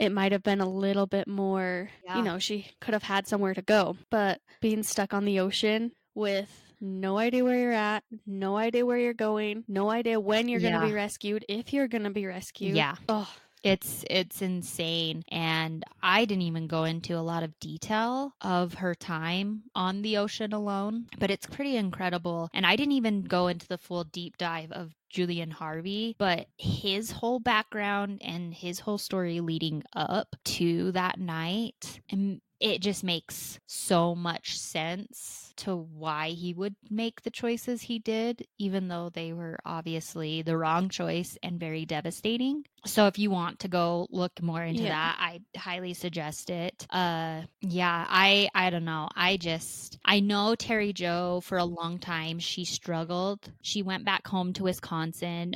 it 0.00 0.10
might 0.10 0.32
have 0.32 0.42
been 0.42 0.60
a 0.60 0.68
little 0.68 1.06
bit 1.06 1.28
more, 1.28 1.90
Yeah. 2.04 2.16
you 2.16 2.22
know, 2.24 2.38
she 2.38 2.66
could 2.80 2.94
have 2.94 3.02
had 3.04 3.28
somewhere 3.28 3.54
to 3.54 3.62
go. 3.62 3.96
But 4.10 4.40
being 4.60 4.82
stuck 4.82 5.12
on 5.14 5.24
the 5.26 5.38
ocean 5.40 5.92
with 6.14 6.50
no 6.80 7.18
idea 7.18 7.44
where 7.44 7.58
you're 7.58 7.72
at, 7.72 8.02
no 8.26 8.56
idea 8.56 8.86
where 8.86 8.96
you're 8.98 9.12
going, 9.12 9.64
no 9.68 9.90
idea 9.90 10.18
when 10.18 10.48
you're 10.48 10.60
going 10.60 10.72
to 10.80 10.86
be 10.86 10.92
rescued, 10.94 11.44
if 11.48 11.72
you're 11.74 11.88
going 11.88 12.04
to 12.04 12.10
be 12.10 12.26
rescued. 12.26 12.74
Yeah. 12.74 12.94
Oh, 13.08 13.30
It's 13.62 14.02
it's 14.08 14.40
insane 14.40 15.22
and 15.28 15.84
I 16.02 16.24
didn't 16.24 16.44
even 16.48 16.66
go 16.66 16.84
into 16.84 17.12
a 17.18 17.20
lot 17.20 17.42
of 17.42 17.58
detail 17.60 18.32
of 18.40 18.72
her 18.80 18.94
time 18.94 19.64
on 19.74 20.00
the 20.00 20.16
ocean 20.16 20.54
alone, 20.54 21.08
but 21.18 21.30
it's 21.30 21.46
pretty 21.46 21.76
incredible. 21.76 22.48
And 22.54 22.64
I 22.64 22.74
didn't 22.76 22.92
even 22.92 23.20
go 23.24 23.48
into 23.48 23.68
the 23.68 23.76
full 23.76 24.04
deep 24.04 24.38
dive 24.38 24.72
of 24.72 24.94
Julian 25.10 25.50
Harvey, 25.50 26.14
but 26.18 26.46
his 26.56 27.10
whole 27.10 27.40
background 27.40 28.20
and 28.22 28.54
his 28.54 28.80
whole 28.80 28.98
story 28.98 29.40
leading 29.40 29.82
up 29.94 30.34
to 30.44 30.92
that 30.92 31.18
night 31.20 32.00
and 32.10 32.40
it 32.60 32.82
just 32.82 33.02
makes 33.02 33.58
so 33.66 34.14
much 34.14 34.58
sense 34.58 35.54
to 35.56 35.74
why 35.74 36.28
he 36.28 36.52
would 36.52 36.74
make 36.90 37.22
the 37.22 37.30
choices 37.30 37.80
he 37.82 37.98
did, 37.98 38.46
even 38.58 38.88
though 38.88 39.08
they 39.12 39.32
were 39.32 39.58
obviously 39.64 40.42
the 40.42 40.56
wrong 40.58 40.88
choice 40.90 41.38
and 41.42 41.58
very 41.58 41.86
devastating. 41.86 42.64
So 42.84 43.06
if 43.06 43.18
you 43.18 43.30
want 43.30 43.60
to 43.60 43.68
go 43.68 44.06
look 44.10 44.42
more 44.42 44.62
into 44.62 44.82
Yeah. 44.82 44.90
that, 44.90 45.16
I 45.18 45.40
highly 45.58 45.94
suggest 45.94 46.50
it. 46.50 46.86
Uh 46.90 47.42
yeah, 47.62 48.06
I 48.08 48.48
I 48.54 48.68
don't 48.70 48.84
know. 48.84 49.08
I 49.14 49.38
just 49.38 49.98
I 50.04 50.20
know 50.20 50.54
Terry 50.54 50.92
Jo 50.92 51.40
for 51.42 51.56
a 51.58 51.64
long 51.64 51.98
time 51.98 52.38
she 52.38 52.64
struggled. 52.66 53.50
She 53.62 53.82
went 53.82 54.04
back 54.04 54.26
home 54.26 54.52
to 54.54 54.64
Wisconsin. 54.64 54.99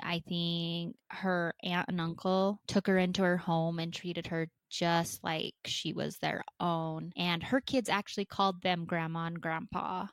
I 0.02 0.22
think 0.28 0.96
her 1.10 1.54
aunt 1.62 1.88
and 1.88 2.00
uncle 2.00 2.58
took 2.66 2.86
her 2.86 2.98
into 2.98 3.22
her 3.22 3.36
home 3.36 3.78
and 3.78 3.92
treated 3.92 4.28
her 4.28 4.48
just 4.70 5.22
like 5.22 5.54
she 5.66 5.92
was 5.92 6.16
their 6.18 6.42
own. 6.58 7.12
And 7.16 7.42
her 7.42 7.60
kids 7.60 7.88
actually 7.88 8.24
called 8.24 8.62
them 8.62 8.84
grandma 8.84 9.26
and 9.26 9.40
grandpa 9.40 10.06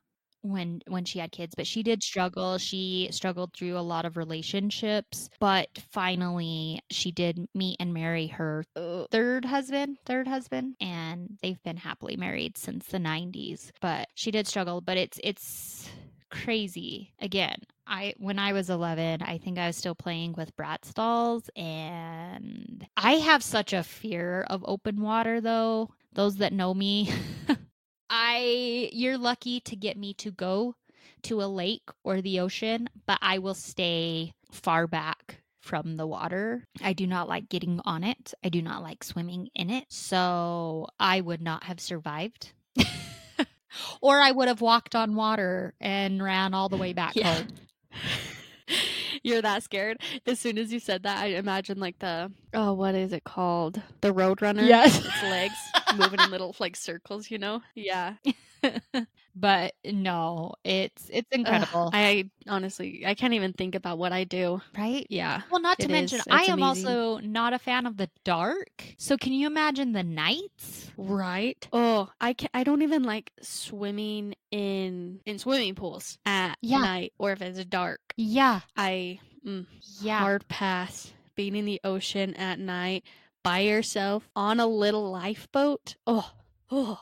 when 0.44 0.82
when 0.88 1.06
she 1.06 1.20
had 1.20 1.32
kids 1.32 1.54
but 1.56 1.68
she 1.68 1.84
did 1.84 2.02
struggle 2.02 2.58
she 2.58 3.08
struggled 3.12 3.54
through 3.54 3.78
a 3.78 3.80
lot 3.80 4.06
of 4.06 4.18
relationships 4.18 5.30
but 5.40 5.68
finally 5.92 6.80
she 6.90 7.12
did 7.12 7.48
meet 7.54 7.78
and 7.80 7.94
marry 7.94 8.28
her 8.28 8.64
third 9.12 9.46
husband 9.46 9.98
third 10.06 10.28
husband 10.28 10.76
and 10.82 11.38
they've 11.42 11.62
been 11.64 11.78
happily 11.78 12.16
married 12.16 12.58
since 12.58 12.88
the 12.88 12.98
90s 12.98 13.72
but 13.82 14.08
she 14.16 14.32
did 14.32 14.48
struggle 14.48 14.82
but 14.82 14.98
it's 14.98 15.20
it's 15.24 15.90
crazy 16.32 17.14
again 17.20 17.58
I 17.92 18.14
when 18.18 18.40
I 18.40 18.54
was 18.54 18.70
11, 18.70 19.22
I 19.22 19.38
think 19.38 19.60
I 19.60 19.68
was 19.68 19.76
still 19.76 19.96
playing 19.96 20.34
with 20.38 20.56
Bratz 20.56 20.94
dolls 20.94 21.50
and 21.58 22.88
I 22.96 23.14
have 23.16 23.44
such 23.44 23.74
a 23.74 23.84
fear 23.84 24.44
of 24.50 24.64
open 24.66 25.02
water 25.02 25.42
though. 25.42 25.90
Those 26.14 26.38
that 26.38 26.54
know 26.54 26.74
me, 26.74 27.12
I 28.10 28.90
you're 28.94 29.18
lucky 29.18 29.60
to 29.62 29.76
get 29.76 29.98
me 29.98 30.14
to 30.16 30.32
go 30.32 30.76
to 31.24 31.42
a 31.42 31.46
lake 31.46 31.90
or 32.06 32.22
the 32.22 32.40
ocean, 32.40 32.88
but 33.06 33.20
I 33.22 33.40
will 33.40 33.54
stay 33.54 34.34
far 34.52 34.88
back 34.88 35.42
from 35.60 35.98
the 35.98 36.08
water. 36.08 36.66
I 36.82 36.94
do 36.94 37.06
not 37.06 37.28
like 37.28 37.50
getting 37.50 37.82
on 37.84 38.04
it. 38.06 38.34
I 38.44 38.48
do 38.50 38.62
not 38.62 38.82
like 38.82 39.04
swimming 39.04 39.50
in 39.54 39.70
it. 39.70 39.86
So 39.90 40.88
I 41.00 41.20
would 41.22 41.42
not 41.42 41.66
have 41.66 41.80
survived. 41.80 42.54
or 44.02 44.20
I 44.20 44.32
would 44.32 44.48
have 44.48 44.62
walked 44.62 44.96
on 44.96 45.16
water 45.16 45.74
and 45.80 46.24
ran 46.24 46.54
all 46.54 46.70
the 46.70 46.78
way 46.78 46.94
back 46.94 47.16
Yeah. 47.16 47.36
home. 47.36 47.48
You're 49.24 49.42
that 49.42 49.64
scared. 49.64 50.00
As 50.26 50.40
soon 50.40 50.58
as 50.58 50.72
you 50.74 50.80
said 50.80 51.04
that, 51.04 51.20
I 51.20 51.28
imagine 51.28 51.80
like 51.80 52.00
the 52.00 52.32
oh, 52.54 52.74
what 52.74 52.96
is 52.96 53.14
it 53.14 53.24
called? 53.24 53.82
The 54.02 54.14
Roadrunner. 54.14 54.68
Yes. 54.68 55.00
its 55.06 55.24
legs 55.24 55.58
moving 55.90 56.20
in 56.20 56.30
little 56.32 56.56
like 56.60 56.76
circles. 56.76 57.30
You 57.32 57.38
know? 57.38 57.62
Yeah. 57.76 58.16
but 59.36 59.74
no, 59.86 60.54
it's 60.64 61.10
it's 61.12 61.28
Ugh, 61.34 61.38
incredible, 61.40 61.90
I 61.94 62.30
honestly, 62.48 63.04
I 63.06 63.16
can't 63.16 63.34
even 63.34 63.54
think 63.54 63.76
about 63.76 63.98
what 63.98 64.12
I 64.12 64.24
do. 64.24 64.62
right? 64.78 65.06
Yeah. 65.10 65.42
Well, 65.50 65.62
not 65.62 65.80
to 65.80 65.88
mention, 65.90 66.20
is. 66.20 66.26
I 66.30 66.44
am 66.44 66.62
amazing. 66.62 66.88
also 66.88 67.18
not 67.20 67.54
a 67.54 67.60
fan 67.60 67.86
of 67.86 67.98
the 67.98 68.10
dark. 68.24 68.96
So, 68.98 69.18
can 69.18 69.34
you 69.34 69.48
imagine 69.48 69.94
the 69.94 70.04
nights? 70.04 70.92
Right. 70.98 71.68
Oh, 71.74 72.10
I 72.20 72.34
can 72.34 72.50
I 72.54 72.64
don't 72.64 72.82
even 72.82 73.04
like 73.04 73.32
swimming 73.42 74.36
in 74.52 75.22
in 75.26 75.40
swimming 75.40 75.76
pools 75.76 76.18
at 76.26 76.58
Yeah. 76.62 76.80
night 76.82 77.14
or 77.18 77.32
if 77.32 77.42
it's 77.42 77.64
dark. 77.66 78.02
Yeah, 78.18 78.62
I 78.78 79.20
mm, 79.46 79.66
yeah, 80.00 80.20
hard 80.20 80.48
pass 80.48 81.14
being 81.36 81.56
in 81.56 81.66
the 81.66 81.80
ocean 81.84 82.34
at 82.36 82.60
night 82.60 83.04
by 83.44 83.60
yourself 83.60 84.30
on 84.36 84.60
a 84.60 84.68
little 84.68 85.12
lifeboat. 85.12 85.96
Oh, 86.06 86.32
oh. 86.70 87.00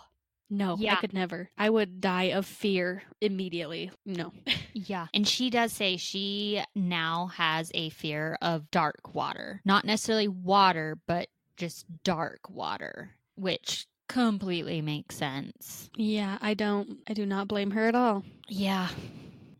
No, 0.51 0.79
I 0.89 0.95
could 0.95 1.13
never. 1.13 1.51
I 1.59 1.69
would 1.69 2.01
die 2.01 2.31
of 2.31 2.43
fear 2.43 3.03
immediately. 3.21 3.91
No. 4.03 4.33
yeah. 4.73 5.05
And 5.13 5.27
she 5.27 5.51
does 5.51 5.71
say 5.71 5.95
she 5.97 6.63
now 6.73 7.27
has 7.35 7.69
a 7.75 7.89
fear 7.89 8.35
of 8.41 8.71
dark 8.71 9.13
water, 9.13 9.61
not 9.63 9.85
necessarily 9.85 10.27
water, 10.27 10.97
but 11.05 11.27
just 11.55 11.85
dark 12.03 12.49
water, 12.49 13.11
which 13.35 13.85
completely 14.07 14.81
makes 14.81 15.17
sense. 15.17 15.91
Yeah, 15.95 16.39
I 16.41 16.55
don't 16.55 16.97
I 17.07 17.13
do 17.13 17.27
not 17.27 17.47
blame 17.47 17.69
her 17.71 17.85
at 17.87 17.93
all. 17.93 18.23
Yeah, 18.47 18.87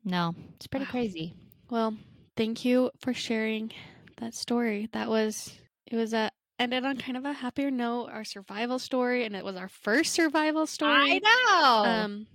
no, 0.04 0.34
it's 0.56 0.66
pretty 0.66 0.86
Wow. 0.86 0.92
crazy. 0.92 1.36
Well, 1.70 1.96
thank 2.36 2.66
you 2.66 2.90
for 3.00 3.14
sharing 3.14 3.72
that 4.20 4.34
story. 4.34 4.90
That 4.94 5.10
was 5.10 5.54
it 5.88 5.96
was 5.96 6.14
a 6.14 6.32
ended 6.60 6.86
on 6.86 6.98
kind 6.98 7.18
of 7.18 7.26
a 7.26 7.34
happier 7.34 7.72
note, 7.72 8.10
our 8.12 8.24
survival 8.24 8.80
story, 8.80 9.26
and 9.26 9.36
it 9.36 9.44
was 9.46 9.56
our 9.56 9.70
first 9.70 10.14
survival 10.14 10.68
story. 10.68 10.92
I 10.94 11.20
know. 11.20 11.90
Um 11.90 12.28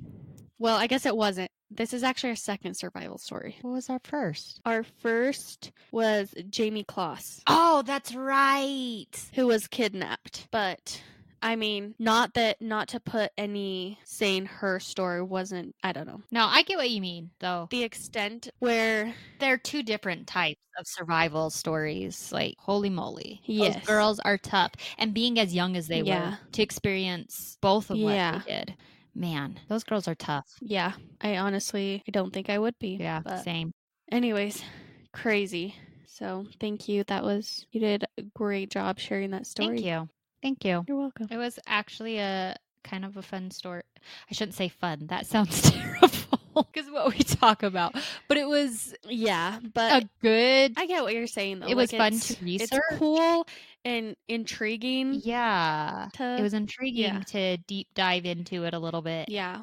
well, 0.59 0.77
I 0.77 0.87
guess 0.87 1.05
it 1.07 1.17
wasn't. 1.17 1.51
This 1.71 1.93
is 1.93 2.05
actually 2.05 2.31
our 2.31 2.37
second 2.37 2.75
survival 2.75 3.19
story. 3.19 3.57
what 3.63 3.73
was 3.73 3.91
our 3.91 3.99
first? 4.05 4.61
Our 4.65 4.85
first 4.85 5.73
was 5.91 6.33
Jayme 6.39 6.87
Closs, 6.87 7.43
Oh, 7.49 7.83
that's 7.85 8.15
right. 8.15 9.07
who 9.35 9.49
was 9.49 9.67
kidnapped. 9.67 10.47
But 10.53 11.03
I 11.45 11.57
mean, 11.57 11.95
not 11.99 12.33
that 12.35 12.63
not 12.63 12.89
to 12.89 13.01
put 13.01 13.31
any 13.37 13.99
saying 14.05 14.47
her 14.47 14.81
story 14.81 15.23
wasn't 15.23 15.75
I 15.83 15.93
don't 15.93 16.07
know. 16.07 16.23
No, 16.31 16.47
I 16.47 16.63
get 16.63 16.79
what 16.79 16.89
you 16.89 17.03
mean, 17.03 17.31
though. 17.39 17.69
The 17.71 17.83
extent 17.85 18.49
where 18.61 19.15
They're 19.41 19.59
two 19.59 19.83
different 19.83 20.27
types 20.27 20.59
of 20.79 20.87
survival 20.89 21.51
stories. 21.51 22.33
Like, 22.33 22.55
holy 22.59 22.89
moly. 22.89 23.43
Yes. 23.45 23.75
Those 23.75 23.85
girls 23.87 24.21
are 24.21 24.39
tough. 24.39 24.73
And 24.97 25.13
being 25.13 25.39
as 25.39 25.55
young 25.55 25.77
as 25.77 25.87
they 25.87 26.01
Yeah. 26.01 26.31
were 26.31 26.39
to 26.53 26.63
experience 26.63 27.59
both 27.61 27.91
of 27.91 27.99
what 27.99 28.15
Yeah. 28.15 28.39
they 28.47 28.51
did. 28.55 28.75
Man, 29.15 29.61
those 29.69 29.85
girls 29.85 30.09
are 30.09 30.15
tough. 30.15 30.47
yeah, 30.63 30.95
I 31.21 31.37
honestly 31.37 32.03
I 32.09 32.11
don't 32.11 32.33
think 32.33 32.49
I 32.51 32.59
would 32.59 32.79
be. 32.79 32.97
Yeah, 32.99 33.21
But 33.23 33.45
same. 33.45 33.71
anyways, 34.11 34.65
crazy. 35.13 35.75
So 36.07 36.47
thank 36.59 36.89
you. 36.89 37.05
That 37.05 37.23
was 37.23 37.67
you 37.71 37.81
did 37.81 38.05
a 38.17 38.23
great 38.23 38.71
job 38.71 38.99
sharing 38.99 39.31
that 39.33 39.47
story. 39.47 39.69
Thank 39.77 39.85
you. 39.85 40.09
Thank 40.45 40.63
you. 40.67 40.85
You're 40.87 40.99
welcome. 40.99 41.27
It 41.31 41.39
was 41.39 41.59
actually 41.67 42.19
a 42.19 42.55
kind 42.85 43.07
of 43.07 43.17
a 43.17 43.23
fun 43.23 43.51
story. 43.51 43.83
I 44.31 44.35
shouldn't 44.35 44.55
say 44.55 44.69
fun. 44.69 45.07
That 45.07 45.27
sounds 45.35 45.63
terrible 45.71 46.69
because 46.71 46.91
what 46.91 47.09
we 47.17 47.21
talk 47.25 47.63
about. 47.63 47.95
But 48.29 48.37
it 48.37 48.47
was 48.47 48.95
Yeah, 49.09 49.59
but 49.73 50.03
a 50.03 50.09
good. 50.21 50.75
I 50.77 50.85
get 50.87 51.03
what 51.03 51.15
you're 51.15 51.27
saying 51.27 51.61
though. 51.61 51.69
It 51.69 51.77
was 51.77 51.91
fun 51.93 52.19
to 52.19 52.37
research. 52.45 52.69
It's 52.73 52.99
cool 52.99 53.47
and 53.87 54.17
intriguing. 54.29 55.23
Yeah. 55.25 56.11
To, 56.15 56.37
It 56.39 56.43
was 56.43 56.53
intriguing 56.53 57.05
yeah. 57.05 57.21
to 57.29 57.57
deep 57.57 57.89
dive 57.95 58.27
into 58.27 58.65
it 58.65 58.75
a 58.75 58.79
little 58.79 59.01
bit. 59.01 59.31
Yeah. 59.31 59.63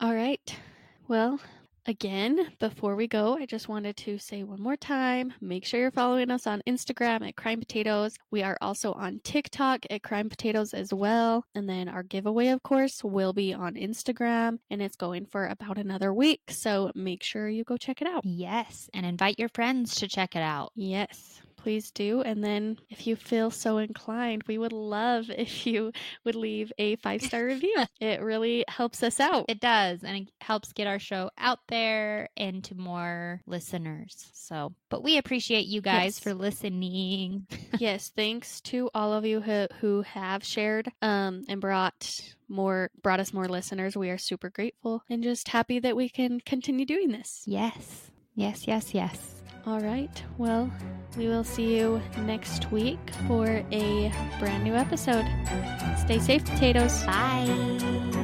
All 0.00 0.14
right. 0.14 0.56
Well, 1.08 1.40
again, 1.86 2.52
before 2.60 2.96
we 2.96 3.06
go, 3.06 3.36
I 3.36 3.46
just 3.46 3.68
wanted 3.68 3.96
to 3.98 4.18
say 4.18 4.42
one 4.42 4.60
more 4.60 4.76
time 4.76 5.32
make 5.40 5.64
sure 5.64 5.80
you're 5.80 5.90
following 5.90 6.30
us 6.30 6.46
on 6.46 6.62
Instagram 6.66 7.26
at 7.26 7.36
Crime 7.36 7.60
Potatoes. 7.60 8.16
We 8.30 8.42
are 8.42 8.56
also 8.60 8.92
on 8.92 9.20
TikTok 9.24 9.86
at 9.90 10.02
Crime 10.02 10.28
Potatoes 10.28 10.74
as 10.74 10.92
well. 10.92 11.44
And 11.54 11.68
then 11.68 11.88
our 11.88 12.02
giveaway, 12.02 12.48
of 12.48 12.62
course, 12.62 13.02
will 13.04 13.32
be 13.32 13.52
on 13.54 13.74
Instagram 13.74 14.58
and 14.70 14.82
it's 14.82 14.96
going 14.96 15.26
for 15.26 15.46
about 15.46 15.78
another 15.78 16.12
week. 16.12 16.42
So 16.50 16.90
make 16.94 17.22
sure 17.22 17.48
you 17.48 17.64
go 17.64 17.76
check 17.76 18.00
it 18.00 18.08
out. 18.08 18.24
Yes. 18.24 18.88
And 18.94 19.06
invite 19.06 19.38
your 19.38 19.50
friends 19.50 19.96
to 19.96 20.08
check 20.08 20.36
it 20.36 20.42
out. 20.42 20.72
Yes, 20.74 21.40
please 21.64 21.90
do. 21.90 22.20
And 22.20 22.44
then 22.44 22.78
if 22.90 23.06
you 23.06 23.16
feel 23.16 23.50
so 23.50 23.78
inclined, 23.78 24.44
we 24.46 24.58
would 24.58 24.72
love 24.72 25.30
if 25.36 25.66
you 25.66 25.90
would 26.24 26.34
leave 26.34 26.70
a 26.78 26.96
five 26.96 27.22
star 27.22 27.44
review. 27.52 27.74
It 28.00 28.20
really 28.20 28.64
helps 28.68 29.02
us 29.02 29.18
out. 29.18 29.46
It 29.48 29.60
does. 29.60 30.04
And 30.04 30.16
it 30.16 30.28
helps 30.40 30.72
get 30.72 30.86
our 30.86 30.98
show 30.98 31.30
out 31.38 31.58
there 31.68 32.28
and 32.36 32.62
to 32.64 32.74
more 32.74 33.40
listeners. 33.46 34.30
So, 34.34 34.74
but 34.90 35.02
we 35.02 35.16
appreciate 35.18 35.66
you 35.66 35.80
guys 35.80 36.16
Yes. 36.16 36.18
for 36.20 36.34
listening. 36.34 37.46
yes, 37.78 38.12
thanks 38.14 38.60
to 38.62 38.90
all 38.94 39.12
of 39.14 39.24
you 39.24 39.40
who, 39.40 39.66
who 39.80 40.02
have 40.02 40.44
shared 40.44 40.88
um, 41.02 41.42
and 41.48 41.60
brought 41.60 42.20
more 42.48 42.90
brought 43.02 43.20
us 43.20 43.32
more 43.32 43.48
listeners. 43.48 43.96
We 43.96 44.10
are 44.10 44.18
super 44.18 44.50
grateful 44.50 45.02
and 45.08 45.22
just 45.22 45.48
happy 45.48 45.78
that 45.78 45.96
we 45.96 46.10
can 46.10 46.40
continue 46.40 46.84
doing 46.84 47.10
this. 47.10 47.42
yes. 47.46 48.10
Yes, 48.36 48.66
yes, 48.66 48.92
yes. 48.92 49.42
All 49.66 49.80
right. 49.80 50.22
Well, 50.36 50.70
we 51.16 51.28
will 51.28 51.44
see 51.44 51.76
you 51.76 52.02
next 52.18 52.70
week 52.70 52.98
for 53.26 53.46
a 53.72 54.12
brand 54.38 54.64
new 54.64 54.74
episode. 54.74 55.24
Stay 55.98 56.18
safe, 56.18 56.44
potatoes. 56.44 57.04
Bye. 57.04 58.23